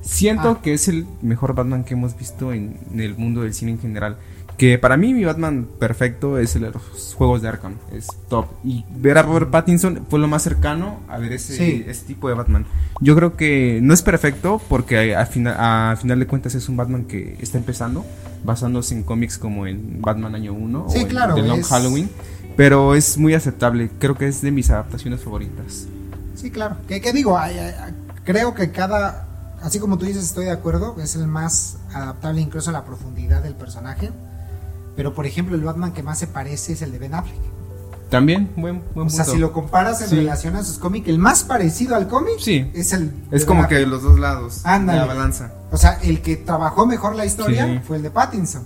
[0.00, 0.60] Siento Ah.
[0.62, 3.78] que es el mejor Batman que hemos visto en, en el mundo del cine en
[3.80, 4.16] general.
[4.56, 7.74] Que para mí mi Batman perfecto es el de los juegos de Arkham.
[7.92, 8.46] Es top.
[8.62, 11.84] Y ver a Robert Pattinson fue lo más cercano a ver ese, Sí.
[11.88, 12.64] ese tipo de Batman.
[13.00, 16.76] Yo creo que no es perfecto porque a final, a final de cuentas es un
[16.76, 18.04] Batman que está empezando,
[18.44, 21.66] basándose en cómics como en Batman Año 1 Sí, o en claro, The Long es-
[21.68, 22.08] Halloween.
[22.56, 23.90] Pero es muy aceptable.
[23.98, 25.86] Creo que es de mis adaptaciones favoritas.
[26.36, 26.76] Sí, claro.
[26.86, 27.36] ¿Qué, qué digo?
[27.36, 27.92] Ay, ay, ay,
[28.24, 29.26] creo que cada,
[29.60, 33.42] así como tú dices, estoy de acuerdo, es el más adaptable incluso a la profundidad
[33.42, 34.10] del personaje.
[34.96, 37.36] Pero, por ejemplo, el Batman que más se parece es el de Ben Affleck.
[38.10, 39.32] También, buen, buen O sea, punto.
[39.34, 40.16] si lo comparas en Sí.
[40.16, 42.70] relación a sus cómics, el más parecido al cómic Sí.
[42.74, 43.12] es el.
[43.32, 43.90] Es de como Ben que Affleck.
[43.90, 45.00] los dos lados Ándale.
[45.00, 45.52] de la balanza.
[45.72, 47.80] O sea, el que trabajó mejor la historia Sí.
[47.84, 48.62] fue el de Pattinson.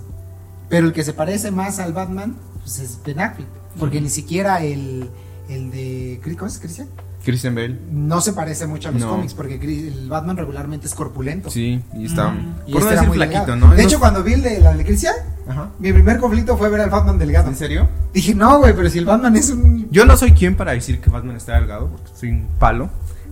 [0.69, 3.47] Pero el que se parece más al Batman, pues es Ben Affleck.
[3.79, 5.09] Porque ni siquiera el,
[5.47, 6.21] el de.
[6.37, 6.89] ¿Cómo es Christian?
[7.23, 7.77] Christian Bale.
[7.91, 9.09] No se parece mucho a los No.
[9.09, 11.49] cómics, porque el Batman regularmente es corpulento.
[11.49, 12.29] Sí, y está.
[12.29, 12.55] Mm.
[12.67, 13.55] Y por no este era decir muy flaquito, delgado.
[13.67, 13.71] ¿no?
[13.75, 15.15] De No- hecho, cuando vi el de la de Christian,
[15.47, 15.69] Ajá.
[15.79, 17.49] mi primer conflicto fue ver al Batman delgado.
[17.49, 17.87] ¿En serio?
[18.13, 19.89] Dije, no, güey, pero si el Batman es un.
[19.91, 22.89] Yo no soy quien para decir que Batman está delgado, porque soy un palo.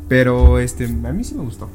[0.10, 1.70] Pero este, a mí sí me gustó.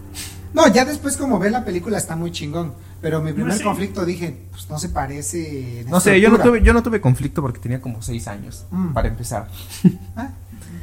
[0.54, 2.74] No, ya después, como ve la película, está muy chingón.
[3.00, 3.64] Pero mi primer sí.
[3.64, 5.80] conflicto dije, pues no se parece.
[5.80, 8.64] en No sé, yo no tuve, yo no tuve conflicto porque tenía como 6 años,
[8.70, 8.92] Mm.
[8.92, 9.48] para empezar.
[10.16, 10.30] Ah,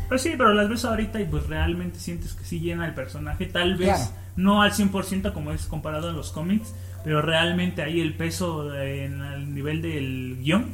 [0.10, 3.46] Pues sí, pero las ves ahorita y pues realmente sientes que sí llena el personaje.
[3.46, 4.12] Tal vez Claro.
[4.36, 9.22] no al 100% como es comparado a los cómics, pero realmente ahí el peso en
[9.22, 10.66] el nivel del guion,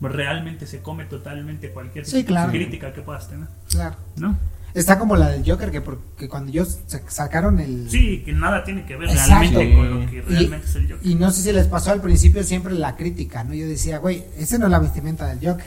[0.00, 2.52] pues realmente se come totalmente cualquier Sí, claro.
[2.52, 3.96] crítica que puedas tener, claro.
[4.16, 4.36] ¿no?
[4.74, 7.90] Está como la del Joker, que porque cuando ellos sa- sacaron el.
[7.90, 9.40] Sí, que nada tiene que ver Exacto.
[9.58, 11.06] realmente con lo que Y- realmente es el Joker.
[11.06, 13.52] Y no sé si les pasó al principio siempre la crítica, ¿no?
[13.54, 15.66] Yo decía, güey, ese no es la vestimenta del Joker.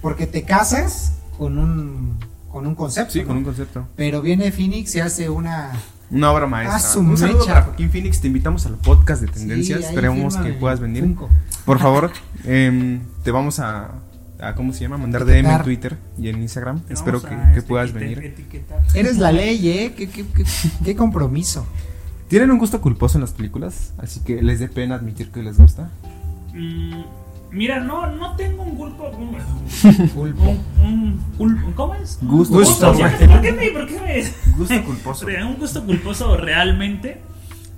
[0.00, 2.18] Porque te casas con un,
[2.50, 3.12] con un concepto.
[3.12, 3.28] Sí, ¿no?
[3.28, 3.88] con un concepto.
[3.96, 5.70] Pero viene Phoenix y hace una.
[6.10, 6.76] Una obra maestra.
[6.76, 7.52] Ah, su un saludo mecha.
[7.54, 8.20] para Joaquín Phoenix.
[8.20, 9.80] Te invitamos al podcast de tendencias.
[9.80, 11.02] Sí, Esperemos que puedas venir.
[11.04, 11.30] Funko.
[11.64, 12.10] Por favor,
[12.44, 13.92] em, te vamos a,
[14.42, 14.54] a.
[14.54, 14.98] ¿Cómo se llama?
[14.98, 15.62] Mandar DM en.
[15.62, 16.80] Twitter y en Instagram.
[16.88, 18.18] Espero que, este, puedas venir.
[18.24, 18.80] etiquetar.
[18.94, 19.94] Eres la ley, ¿eh?
[19.96, 20.44] ¿Qué, qué, qué,
[20.84, 21.66] qué compromiso.
[22.28, 25.58] Tienen un gusto culposo en las películas, así que les dé pena admitir que les
[25.58, 25.90] gusta.
[26.54, 27.02] Mm,
[27.50, 29.10] mira, no, no tengo un culpo.
[29.10, 29.36] Un,
[30.08, 30.42] Pulpo.
[30.82, 32.18] un, un cul- ¿Cómo es?
[32.22, 32.54] Gusto.
[32.54, 33.18] Gusto, ¿Por güey.
[33.42, 33.70] qué me.?
[33.70, 34.52] ¿Por qué me.?
[34.56, 35.26] Gusto culposo.
[35.46, 37.20] Un gusto culposo realmente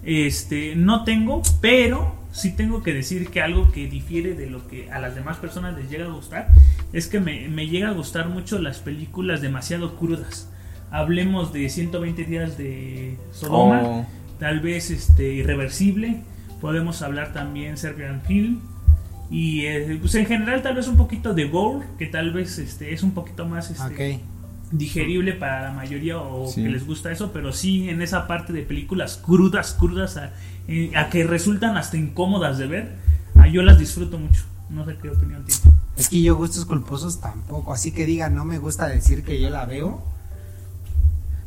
[0.04, 4.90] este no tengo, pero sí tengo que decir que algo que difiere de lo que
[4.90, 6.48] a las demás personas les llega a gustar
[6.92, 10.50] es que me, me llega a gustar mucho las películas demasiado crudas.
[10.90, 14.06] hablemos de 120 días de Sodoma, Oh,
[14.40, 16.22] tal vez este Irreversible,
[16.60, 18.60] podemos hablar también Serbian Film
[19.30, 22.92] y eh, pues en general tal vez un poquito de Gore, que tal vez este
[22.92, 24.20] es un poquito más este,
[24.72, 26.62] digerible para la mayoría o Sí.
[26.62, 30.32] que les gusta eso, pero sí en esa parte de películas crudas, crudas a,
[30.68, 32.96] eh, a que resultan hasta incómodas de ver,
[33.36, 34.44] ah, yo las disfruto mucho.
[34.70, 35.60] No sé qué opinión tiene.
[35.96, 39.50] Es que yo gustos culposos tampoco, así que diga, no me gusta decir que yo
[39.50, 40.02] la veo.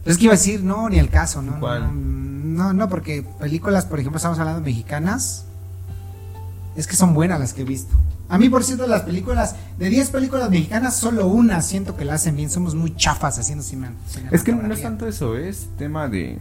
[0.04, 1.60] Pero es que iba a decir, no, ni el caso, ¿no?
[1.60, 1.82] ¿Cuál?
[1.84, 5.46] No, no, no, porque películas, por ejemplo, estamos hablando de mexicanas,
[6.76, 7.96] es que son buenas las que he visto.
[8.30, 12.16] A mí, por cierto, las películas, de 10 películas mexicanas, solo una siento que la
[12.16, 12.50] hacen bien.
[12.50, 13.90] Somos muy chafas haciendo cine.
[14.32, 16.38] Es que no es tanto eso, es tema de...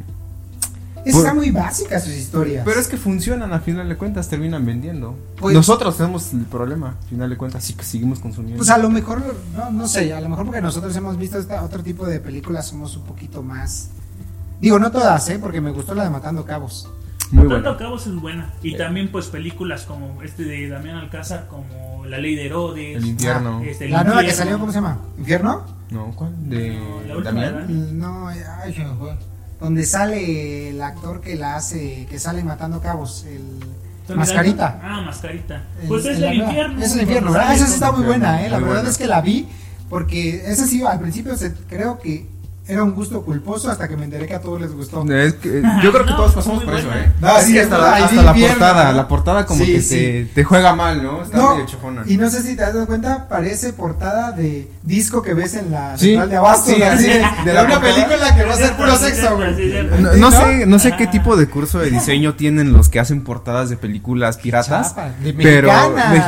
[1.08, 2.64] Está muy básica sus historias.
[2.64, 5.16] Pero es que funcionan, a final de cuentas terminan vendiendo.
[5.38, 8.58] Pues- Nosotros tenemos el problema, a final de cuentas, sí que seguimos consumiendo.
[8.58, 9.22] Pues a lo mejor,
[9.56, 12.66] no, no sé, a lo mejor porque nosotros hemos visto esta, otro tipo de películas,
[12.66, 13.90] somos un poquito más.
[14.60, 15.38] Digo, no todas, ¿eh?
[15.40, 16.88] Porque me gustó la de Matando Cabos.
[17.30, 17.70] Muy Matando bueno.
[17.70, 18.52] a Cabos es buena.
[18.62, 18.78] Y Eh.
[18.78, 22.96] también pues películas como este de Damián Alcázar, como La Ley de Herodes.
[22.96, 23.60] El infierno.
[23.62, 24.44] este, El la nueva que Infierno.
[24.44, 24.98] salió, ¿cómo se llama?
[25.18, 25.64] ¿Infierno?
[25.90, 26.32] No, ¿cuál?
[26.48, 27.54] De No, la última, Damián.
[27.54, 27.92] ¿verdad?
[27.92, 29.16] No, ay, se me fue.
[29.60, 33.42] Donde sale el actor que la hace, que sale Matando Cabos, el
[34.02, 34.80] ¿Están Mascarita.
[34.84, 35.64] Ah, Mascarita.
[35.82, 36.82] El- Pues es el- el infierno.
[36.82, 37.54] Es el infierno, ¿verdad?
[37.54, 38.50] Esa está muy buena, ¿eh?
[38.50, 38.90] La Muy verdad buena.
[38.90, 39.48] es que la vi
[39.88, 42.28] porque esa sí, al principio se, creo que
[42.68, 45.04] era un gusto culposo hasta que me enteré que a todos les gustó.
[45.12, 47.04] Es que, yo creo que No, todos pues, pasamos muy por eso, buena.
[47.04, 47.12] ¿eh?
[47.20, 49.88] No, sí, hasta, la, hasta portada, la portada como Sí, que sí.
[49.96, 51.22] te, te juega mal, ¿no?
[51.22, 52.02] Está No, medio chofona.
[52.06, 55.70] y no sé si te has dado cuenta, parece portada de disco que ves en
[55.70, 58.56] la Sí, central de Abasto, sí, así, de, de la una película que va a
[58.56, 59.50] ser puro sexo, güey.
[60.00, 60.30] No, ¿Sí, no no?
[60.32, 63.76] sé, no sé qué tipo de curso de diseño tienen los que hacen portadas de
[63.76, 65.70] películas piratas, Chapa, de pero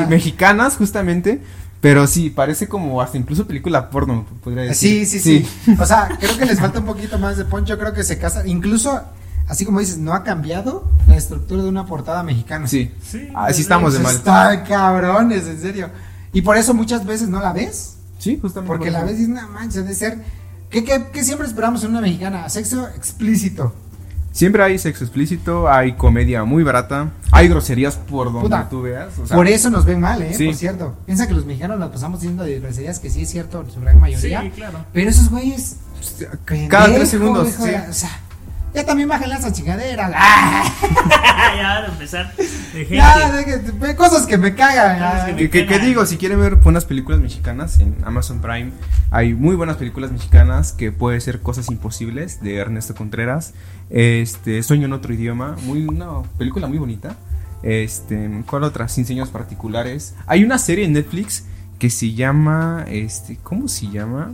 [0.09, 1.40] mexicanas justamente,
[1.81, 5.21] pero sí parece como hasta incluso película porno, podría Sí, decir.
[5.21, 8.03] sí, sí, O sea, creo que les falta un poquito más de poncho, creo que
[8.05, 9.01] se casa, incluso,
[9.47, 12.67] así como dices, no ha cambiado la estructura de una portada mexicana.
[12.67, 12.93] Sí.
[13.03, 14.14] Sí, Así desde- estamos de mal.
[14.14, 15.88] Está cabrones, en serio.
[16.33, 18.67] Y por eso muchas veces no la ves, Sí, justamente.
[18.69, 20.19] porque por la ves y dices, no manches, de ser...
[20.71, 22.47] ¿Qué, qué, qué siempre esperamos en una mexicana?
[22.51, 23.73] Sexo explícito.
[24.38, 28.68] Siempre hay sexo explícito, hay comedia muy barata, hay groserías por donde Puta.
[28.68, 29.18] tú veas.
[29.18, 30.33] o sea, Por eso nos ven mal, ¿eh?
[30.33, 30.46] Sí.
[30.46, 30.96] Por cierto.
[31.07, 33.81] Piensa que los mexicanos nos pasamos diciendo de groserías que sí es cierto, en su
[33.81, 34.42] gran mayoría.
[34.42, 34.85] Sí, claro.
[34.92, 35.79] Pero esos güeyes.
[36.68, 37.48] cada tres segundos.
[37.48, 37.70] hijo sí.
[37.90, 38.11] o sea,
[38.74, 40.12] ya también bajen esas chingaderas.
[40.14, 40.62] ¡Ah!
[41.57, 42.94] ya van a empezar de gente.
[42.94, 45.27] Ya, de cosas que me cagan.
[45.27, 46.07] Que me- ¿Qué, qué- qué digo?
[46.07, 48.70] Si quieren ver buenas películas mexicanas en Amazon Prime,
[49.11, 53.53] hay muy buenas películas mexicanas que puede ser Cosas Imposibles de Ernesto Contreras.
[53.90, 57.16] Este, Sueño en otro idioma, muy una película muy bonita.
[57.62, 58.88] Este, ¿cuál otra?
[58.88, 60.14] Sin señas particulares.
[60.27, 61.44] Hay una serie en Netflix
[61.79, 64.33] que se llama este, ¿cómo se llama?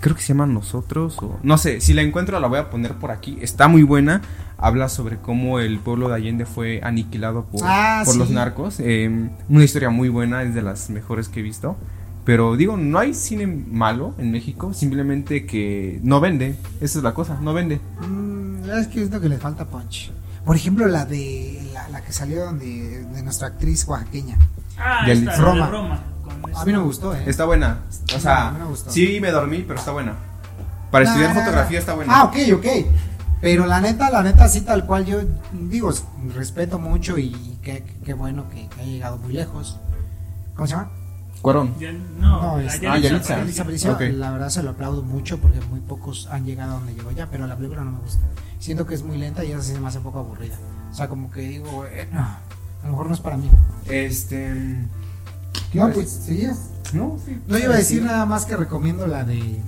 [0.00, 2.94] Creo que se llama Nosotros o no sé, si la encuentro la voy a poner
[2.94, 3.38] por aquí.
[3.40, 4.22] Está muy buena.
[4.56, 8.78] Habla sobre cómo el pueblo de Allende fue aniquilado por, Ah, por los narcos.
[8.80, 11.76] Eh, una historia muy buena, es de las mejores que he visto.
[12.24, 16.56] Pero digo, no hay cine malo en México, simplemente que no vende.
[16.80, 17.80] Esa es la cosa, no vende.
[18.06, 20.12] Mm, la verdad es que es lo que le falta punch.
[20.44, 24.38] Por ejemplo, la de la, la que salió de nuestra actriz oaxaqueña.
[24.78, 25.66] Ah, Ya esta, Roma.
[25.66, 26.00] de Roma.
[26.22, 27.22] con A mí no me gustó, ¿eh?
[27.26, 27.80] Está buena.
[28.12, 28.90] O a sea, mí me gustó.
[28.90, 30.14] sí me dormí, pero está buena.
[30.90, 31.46] Para No, estudiar no, no.
[31.46, 32.12] fotografía está buena.
[32.14, 32.66] Ah, ok, ok.
[33.40, 35.18] Pero la neta, la neta, sí, tal cual yo
[35.52, 35.90] digo,
[36.34, 39.78] respeto mucho y qué, qué bueno que, que haya llegado muy lejos.
[40.54, 40.90] ¿Cómo se llama?
[41.42, 41.74] Cuarón.
[41.78, 43.34] Ya- no, No, la es- Ah, Yalitza.
[43.62, 43.98] Aparicio.
[44.12, 47.26] La verdad se lo aplaudo mucho porque muy pocos han llegado a donde llegó ya,
[47.30, 48.22] pero la película no me gusta.
[48.58, 50.56] Siento que es muy lenta y eso sí se me hace un poco aburrida.
[50.90, 52.40] O sea, como que digo, bueno, a
[52.84, 53.50] lo mejor no es para mí.
[53.86, 54.84] Este.
[55.72, 56.58] No, pues seguías.
[56.92, 57.40] No, sí.
[57.46, 59.62] No iba a decir nada más que recomiendo la de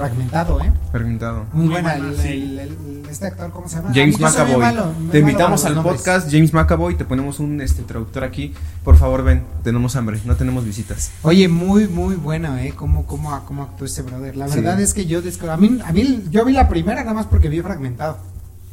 [0.00, 0.72] Fragmentado, ¿eh?
[0.90, 1.44] Fragmentado.
[1.52, 1.92] Muy Muy buena.
[1.96, 2.28] buena, el, sí.
[2.28, 3.90] el- el- este actor, ¿cómo se llama?
[3.92, 4.74] James A mí yo soy muy McAvoy.
[4.74, 5.96] malo, te invitamos al nombres.
[5.96, 6.94] podcast James McAvoy.
[6.96, 8.54] Te ponemos un este, traductor aquí.
[8.84, 9.42] Por favor, ven.
[9.64, 10.20] Tenemos hambre.
[10.24, 11.10] No tenemos visitas.
[11.22, 12.72] Oye, muy, muy bueno, ¿eh?
[12.76, 14.36] ¿Cómo, cómo, cómo actuó este brother?
[14.36, 14.56] La Sí.
[14.56, 17.26] verdad es que yo, desco- a mí, a mí, yo vi la primera nada más
[17.26, 18.18] porque vi fragmentado.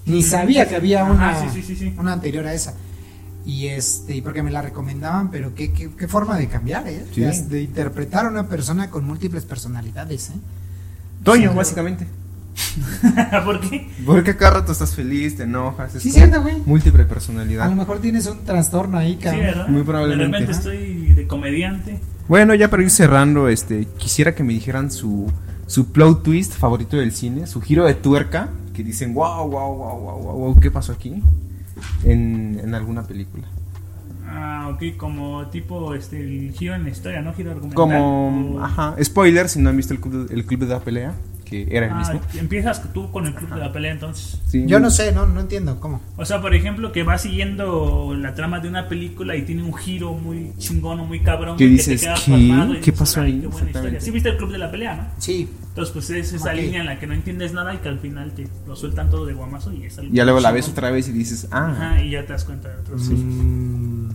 [0.06, 1.96] Ni sabía que había una, Ajá, sí, sí, sí, sí.
[1.98, 2.74] una anterior a esa.
[3.46, 7.06] Y este, y porque me la recomendaban, pero qué, qué, qué forma de cambiar, ¿eh?
[7.14, 7.22] Sí.
[7.22, 10.34] De, de interpretar a una persona con múltiples personalidades, ¿eh?
[11.32, 11.58] Toño, Sí.
[11.58, 12.08] básicamente.
[13.46, 13.90] ¿Por qué?
[14.06, 15.94] Porque cada rato estás feliz, te enojas.
[15.94, 16.56] es Sí, cierto, güey.
[16.66, 17.70] Múltiple A lo personalidad.
[17.72, 19.42] mejor tienes un trastorno ahí, Sí, cabrón.
[19.44, 19.68] ¿verdad?
[19.68, 20.26] Muy probablemente.
[20.40, 22.00] De repente estoy de comediante.
[22.28, 25.32] Bueno, ya para ir cerrando, este, quisiera que me dijeran su,
[25.66, 30.00] su plot twist favorito del cine, su giro de tuerca, que dicen, wow, wow, wow,
[30.00, 31.22] wow, wow, wow, ¿qué pasó aquí?
[32.04, 33.48] En, en alguna película.
[34.30, 37.34] Ah, ok, como tipo este, el giro en la historia, ¿no?
[37.34, 37.76] Giro argumental.
[37.76, 40.80] Como, O- ajá, spoiler, si no han visto el club, de- el club de la
[40.82, 41.14] pelea,
[41.46, 42.20] que era el Ah, mismo.
[42.38, 44.42] empiezas tú con el club de la pelea entonces.
[44.48, 44.66] Sí.
[44.68, 46.02] Yo no sé, no, no entiendo cómo.
[46.18, 49.74] O sea, por ejemplo, que va siguiendo la trama de una película y tiene un
[49.74, 51.56] giro muy chingón o muy cabrón.
[51.58, 52.02] ¿Qué que dices?
[52.02, 52.80] te quedas ¿Qué?
[52.82, 53.68] ¿Qué pasó "Ay, ahí?" qué buena historia".
[53.70, 54.02] Exactamente.
[54.02, 55.04] Sí, viste el club de la pelea, ¿no?
[55.20, 55.48] Sí.
[55.78, 58.32] Entonces, pues es esa línea en la que no entiendes nada y que al final
[58.32, 61.08] te lo sueltan todo de guamazo y es algo Ya luego la ves otra vez
[61.08, 63.12] y dices, ah, Ajá, y ya te das cuenta de otras cosas.
[63.20, 64.10] Mm,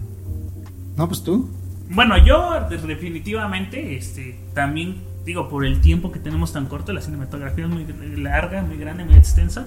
[0.97, 1.49] No, pues tú.
[1.89, 7.01] Bueno, yo de- definitivamente, este, también digo, por el tiempo que tenemos tan corto, la
[7.01, 9.67] cinematografía es muy larga, muy grande, muy extensa.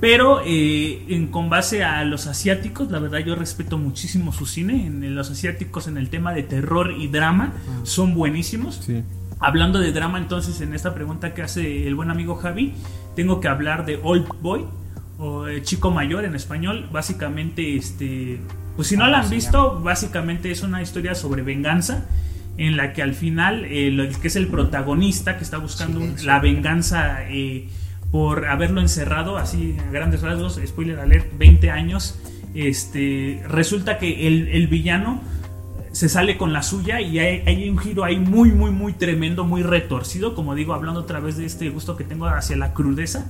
[0.00, 4.86] Pero eh, en, con base a los asiáticos, la verdad yo respeto muchísimo su cine.
[4.88, 7.52] En, los asiáticos en el tema de terror y drama
[7.84, 8.80] son buenísimos.
[8.84, 9.04] sí.
[9.42, 12.74] Hablando de drama, entonces en esta pregunta que hace el buen amigo Javi,
[13.16, 14.64] tengo que hablar de Old Boy
[15.18, 16.88] o eh, Chico Mayor en español.
[16.92, 18.38] Básicamente, este,
[18.76, 22.06] pues si no la han visto, básicamente es una historia sobre venganza
[22.56, 26.38] en la que al final eh, lo- que es el protagonista que está buscando la
[26.38, 27.68] venganza eh,
[28.10, 32.18] por haberlo encerrado, así a grandes rasgos, spoiler alert, 20 años,
[32.54, 35.20] este, resulta que el, el villano
[35.92, 39.44] se sale con la suya y hay, hay un giro ahí muy, muy, muy tremendo,
[39.44, 43.26] muy retorcido, como digo, hablando otra vez de este gusto que tengo hacia la crudeza,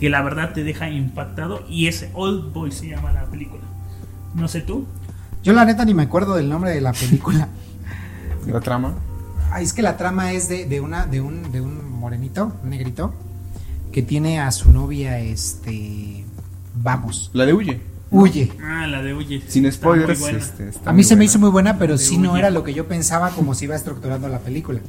[0.00, 3.62] que la verdad te deja impactado y ese Old Boy se llama la película.
[4.34, 4.86] No sé tú.
[5.42, 7.48] Yo la neta ni me acuerdo del nombre de la película.
[8.46, 8.94] La trama.
[9.50, 12.70] Ah, es que la trama es de, de una, de un, de un morenito, un
[12.70, 13.12] negrito,
[13.90, 16.24] que tiene a su novia, este,
[16.76, 17.80] vamos, La de Huye.
[18.10, 18.52] Huye.
[18.62, 19.42] Ah, la de Huye.
[19.48, 20.44] Sin Está muy spoilers.
[20.44, 22.62] este, está A mí muy se me hizo muy buena, pero sí no era lo
[22.64, 24.80] que yo pensaba como se iba estructurando la película.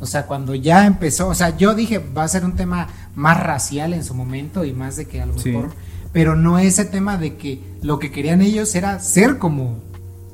[0.00, 3.40] O sea, cuando ya empezó, o sea, yo dije, va a ser un tema más
[3.40, 5.50] racial en su momento y más de que a lo Sí.
[5.50, 5.70] mejor,
[6.12, 9.84] pero no ese tema de que lo que querían ellos era ser como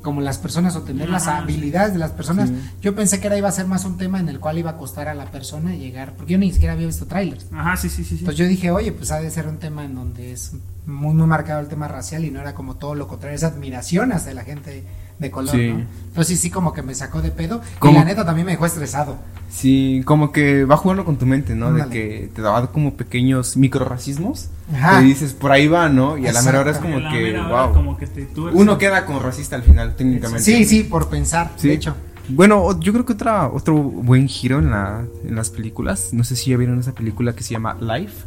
[0.01, 2.49] como las personas o tener las habilidades de las personas.
[2.49, 2.55] Sí.
[2.81, 4.75] Yo pensé que era iba a ser más un tema en el cual iba a
[4.77, 7.45] costar a la persona llegar, porque yo ni siquiera había visto trailers.
[7.53, 8.09] Ajá, sí, sí, sí.
[8.09, 8.15] sí.
[8.19, 10.51] Entonces yo dije, oye, pues ha de ser un tema en donde es
[10.85, 14.11] muy, muy marcado el tema racial y no era como todo lo contrario, es admiración
[14.11, 14.83] hacia la gente
[15.19, 15.69] de color, Sí.
[15.69, 15.85] ¿no?
[16.07, 18.65] Entonces sí, sí, como que me sacó de pedo y la neta también me dejó
[18.65, 19.17] estresado.
[19.49, 21.71] Sí, como que va jugando con tu mente, ¿no?
[21.71, 24.49] De que te daba como pequeños microracismos.
[24.73, 25.01] Ajá.
[25.01, 26.17] Y dices, por ahí va, ¿no?
[26.17, 27.71] Y a la mera hora es como la que, wow.
[27.73, 28.57] como que te tuerce.
[28.59, 30.41] Uno queda como racista al final, técnicamente.
[30.43, 31.67] Sí, sí, por pensar, Sí.
[31.67, 31.95] de hecho.
[32.29, 36.09] Bueno, yo creo que otra, otro buen giro en, la, en las películas.
[36.13, 38.25] No sé si ya vieron esa película que se llama Life.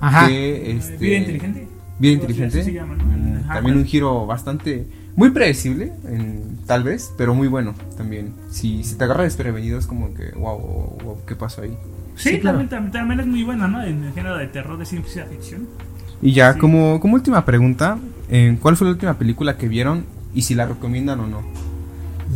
[0.00, 0.26] Ajá.
[0.28, 1.68] Que, este, Vida inteligente.
[1.98, 2.60] Así, inteligente.
[2.60, 3.04] así se llama, ¿no?
[3.04, 4.86] Mm, Ajá, también un giro bastante.
[5.16, 8.34] Muy predecible, en- tal vez, pero muy bueno también.
[8.50, 11.76] Si, si te agarra desprevenido, es como que, wow, wow, wow, ¿qué pasó ahí?
[12.16, 12.58] Sí, Sí, claro.
[12.68, 13.82] también, también, es muy buena, ¿no?
[13.82, 15.66] En el género de terror, de ciencia ficción.
[16.20, 16.58] Y ya, Sí.
[16.58, 20.04] como, como última pregunta, eh, ¿cuál fue la última película que vieron
[20.34, 21.42] y si la recomiendan o no?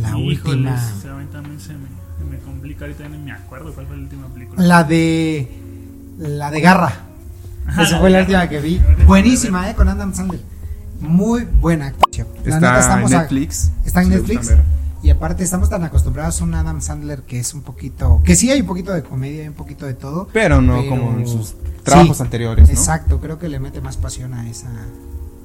[0.01, 0.75] La Híjoles, última.
[0.77, 4.03] a mí también se me, se me complica, ahorita no me acuerdo cuál fue la
[4.03, 4.63] última película.
[4.63, 5.47] La de
[6.17, 6.93] la de Garra.
[7.67, 8.81] Ajá, Esa la fue la última que vi.
[9.05, 10.41] Buenísima, eh, con Adam Sandler.
[10.99, 12.27] Muy buena actuación.
[12.45, 13.71] La neta, Está en estamos a- Netflix.
[13.85, 14.53] Está en Netflix.
[15.03, 18.51] Y aparte estamos tan acostumbrados a un Adam Sandler que es un poquito, que sí
[18.51, 20.27] hay un poquito de comedia, hay un poquito de todo.
[20.31, 22.73] Pero no Pero- como en sus trabajos Sí, anteriores, ¿no?
[22.73, 24.69] Exacto, creo que le mete más pasión a esa,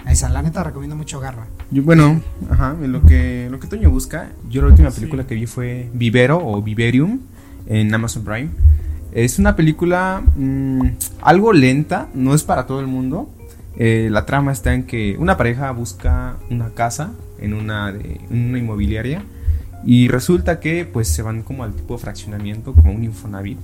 [0.04, 0.28] a esa.
[0.28, 1.46] La neta recomiendo mucho Garra.
[1.70, 4.96] Yo, bueno, ajá, en lo que, lo que Toño busca, yo la última Sí.
[5.00, 7.20] película que vi fue Vivero o Viverium
[7.66, 8.50] en Amazon Prime.
[9.12, 10.88] Es una película mm,
[11.22, 13.30] algo lenta, no es para todo el mundo.
[13.78, 18.48] Eh, la trama está en que una pareja busca una casa en una, de, en
[18.48, 19.22] una inmobiliaria
[19.84, 23.58] y resulta que pues se van como al tipo de fraccionamiento, como un Infonavit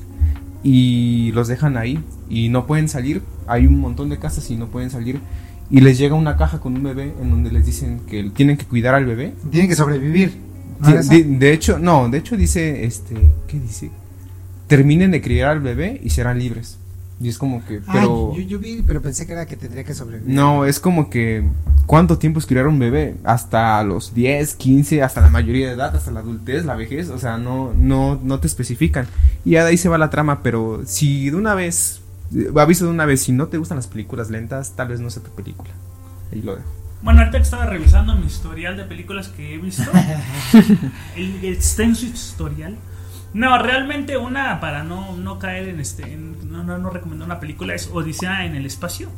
[0.62, 3.22] y los dejan ahí y no pueden salir.
[3.46, 5.20] Hay un montón de casas y no pueden salir
[5.70, 8.66] y les llega una caja con un bebé en donde les dicen que tienen que
[8.66, 9.32] cuidar al bebé.
[9.50, 10.32] Tienen que sobrevivir.
[10.80, 13.14] de, de hecho, no, de hecho dice, este,
[13.46, 13.90] ¿qué dice?
[14.72, 16.78] Terminen de criar al bebé y serán libres.
[17.20, 18.32] Y es como que, Ay, pero...
[18.34, 20.34] yo, yo vi, pero pensé que era que tendría que sobrevivir.
[20.34, 21.44] No, es como que,
[21.84, 23.16] ¿cuánto tiempo es criar un bebé?
[23.22, 27.18] Hasta los 10, 15, hasta la mayoría de edad, hasta la adultez, la vejez, o
[27.18, 29.06] sea, no, no, no te especifican.
[29.44, 32.00] Y ya de ahí se va la trama, pero si de una vez,
[32.34, 35.10] eh, aviso de una vez, si no te gustan las películas lentas, tal vez no
[35.10, 35.68] sea tu película.
[36.32, 36.68] Ahí lo dejo.
[37.02, 39.90] Bueno, ahorita que estaba revisando mi historial de películas que he visto,
[41.16, 42.78] el extenso historial.
[43.34, 47.74] No, realmente una, para no, no caer en este, no, no, no recomendar una película,
[47.74, 49.08] es Odisea en el espacio.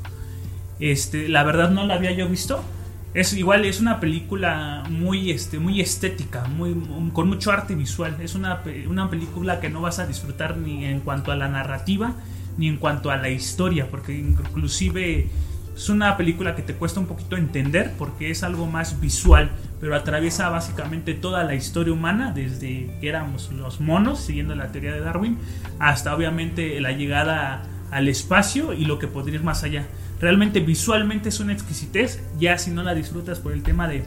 [0.79, 2.65] Este, la verdad no la había yo visto.
[3.13, 6.75] Es igual, es una película muy, este, muy estética, muy,
[7.13, 8.17] con mucho arte visual.
[8.21, 12.15] Es una, una película que no vas a disfrutar ni en cuanto a la narrativa,
[12.57, 15.29] ni en cuanto a la historia, porque inclusive
[15.77, 19.51] es una película que te cuesta un poquito entender porque es algo más visual,
[19.85, 24.95] pero atraviesa básicamente toda la historia humana, desde que éramos los monos, siguiendo la teoría
[24.95, 25.37] de Darwin,
[25.79, 29.85] hasta obviamente la llegada al espacio y lo que podría ir más allá.
[30.23, 34.05] Realmente visualmente es una exquisitez, ya si no la disfrutas por el tema de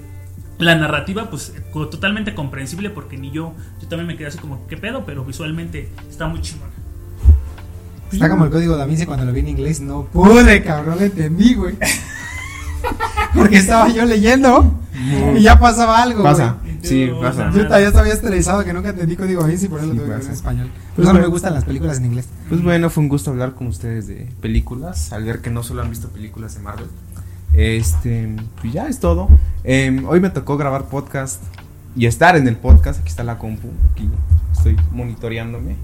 [0.57, 4.78] la narrativa, pues totalmente comprensible porque ni yo, yo también me quedé así como, ¿qué
[4.78, 5.05] pedo?
[5.05, 6.71] Pero visualmente está muy chingona.
[8.11, 9.80] Está como el código da Vinci cuando lo vi en inglés.
[9.80, 11.75] No pude, cabrón, entendí, güey.
[13.38, 14.73] Porque estaba yo leyendo
[15.35, 16.23] y ya pasaba algo.
[16.23, 16.57] Pasa.
[16.81, 17.51] Sí, pasa.
[17.51, 20.07] Yo todavía estaba estresado que nunca entendí código da Vinci por eso lo Sí, tuve
[20.09, 20.69] que ver en español.
[20.73, 21.27] Pues Por eso no bueno.
[21.27, 22.27] me gustan las películas en inglés.
[22.49, 25.81] Pues bueno, fue un gusto hablar con ustedes de películas, al ver que no solo
[25.81, 26.88] han visto películas de Marvel.
[27.53, 29.27] Este, pues ya es todo.
[29.63, 31.41] Em, hoy me tocó grabar podcast
[31.95, 32.99] y estar en el podcast.
[32.99, 34.09] Aquí está la compu, aquí
[34.53, 35.75] estoy monitoreándome.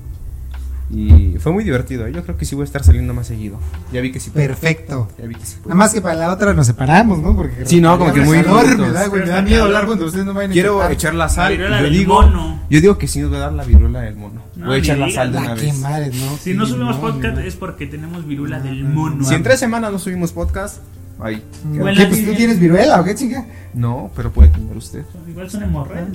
[0.91, 2.05] Y fue muy divertido.
[2.05, 2.11] ¿eh?
[2.13, 3.57] Yo creo que sí voy a estar saliendo más seguido.
[3.91, 4.29] Ya vi que sí.
[4.29, 4.45] puedo.
[4.47, 5.07] Perfecto.
[5.17, 5.55] Ya vi que sí.
[5.55, 5.69] puedo.
[5.69, 7.35] Nada más que para la otra nos separamos, ¿no?
[7.35, 8.77] Porque Sí, no, como que muy juntos.
[8.77, 11.25] me da, güey, me da miedo hablar cuando ustedes no vayan a Quiero echar la
[11.25, 11.51] La sal.
[11.53, 12.61] viruela yo del digo, mono.
[12.69, 14.41] yo digo que sí nos va a dar la viruela del mono.
[14.55, 15.79] No, voy a echar la sal de Ah, una qué vez.
[15.79, 16.37] madre, ¿no?
[16.37, 17.41] Si no subimos podcast no.
[17.41, 19.23] es porque tenemos virula No, del no, mono.
[19.23, 20.77] Si en tres semanas no subimos podcast,
[21.19, 21.43] ahí.
[21.63, 23.45] Bueno, ¿Qué, pues tú tienes viruela o qué chinga?
[23.73, 25.03] No, pero puede tener usted.
[25.27, 26.07] Igual son hemorroides.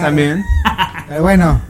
[0.00, 0.42] También.
[1.08, 1.60] Pero bueno,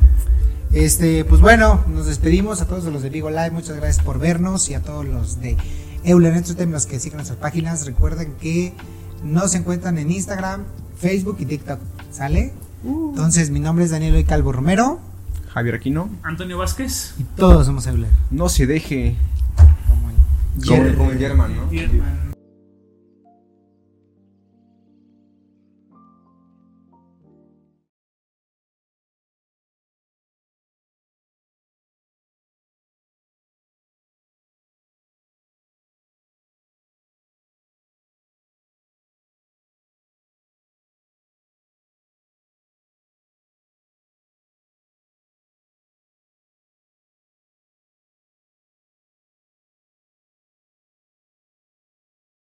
[0.73, 4.69] este, pues bueno, nos despedimos a todos los de Vigo Live, muchas gracias por vernos
[4.69, 5.57] y a todos los de
[6.05, 7.87] Euler Entertainment los que sigan nuestras páginas.
[7.87, 8.75] Recuerden que
[9.25, 10.64] nos encuentran en Instagram,
[10.99, 11.81] Facebook y TikTok.
[12.11, 12.53] ¿Sale?
[12.85, 15.01] Entonces, mi nombre es Daniel Hoy Calvo Romero
[15.53, 16.09] Javier Aquino.
[16.23, 17.14] Antonio Vázquez.
[17.19, 18.11] y todos somos Euler.
[18.31, 19.16] No se deje.
[20.66, 21.71] Como el German, ¿no?
[21.71, 22.38] Germán.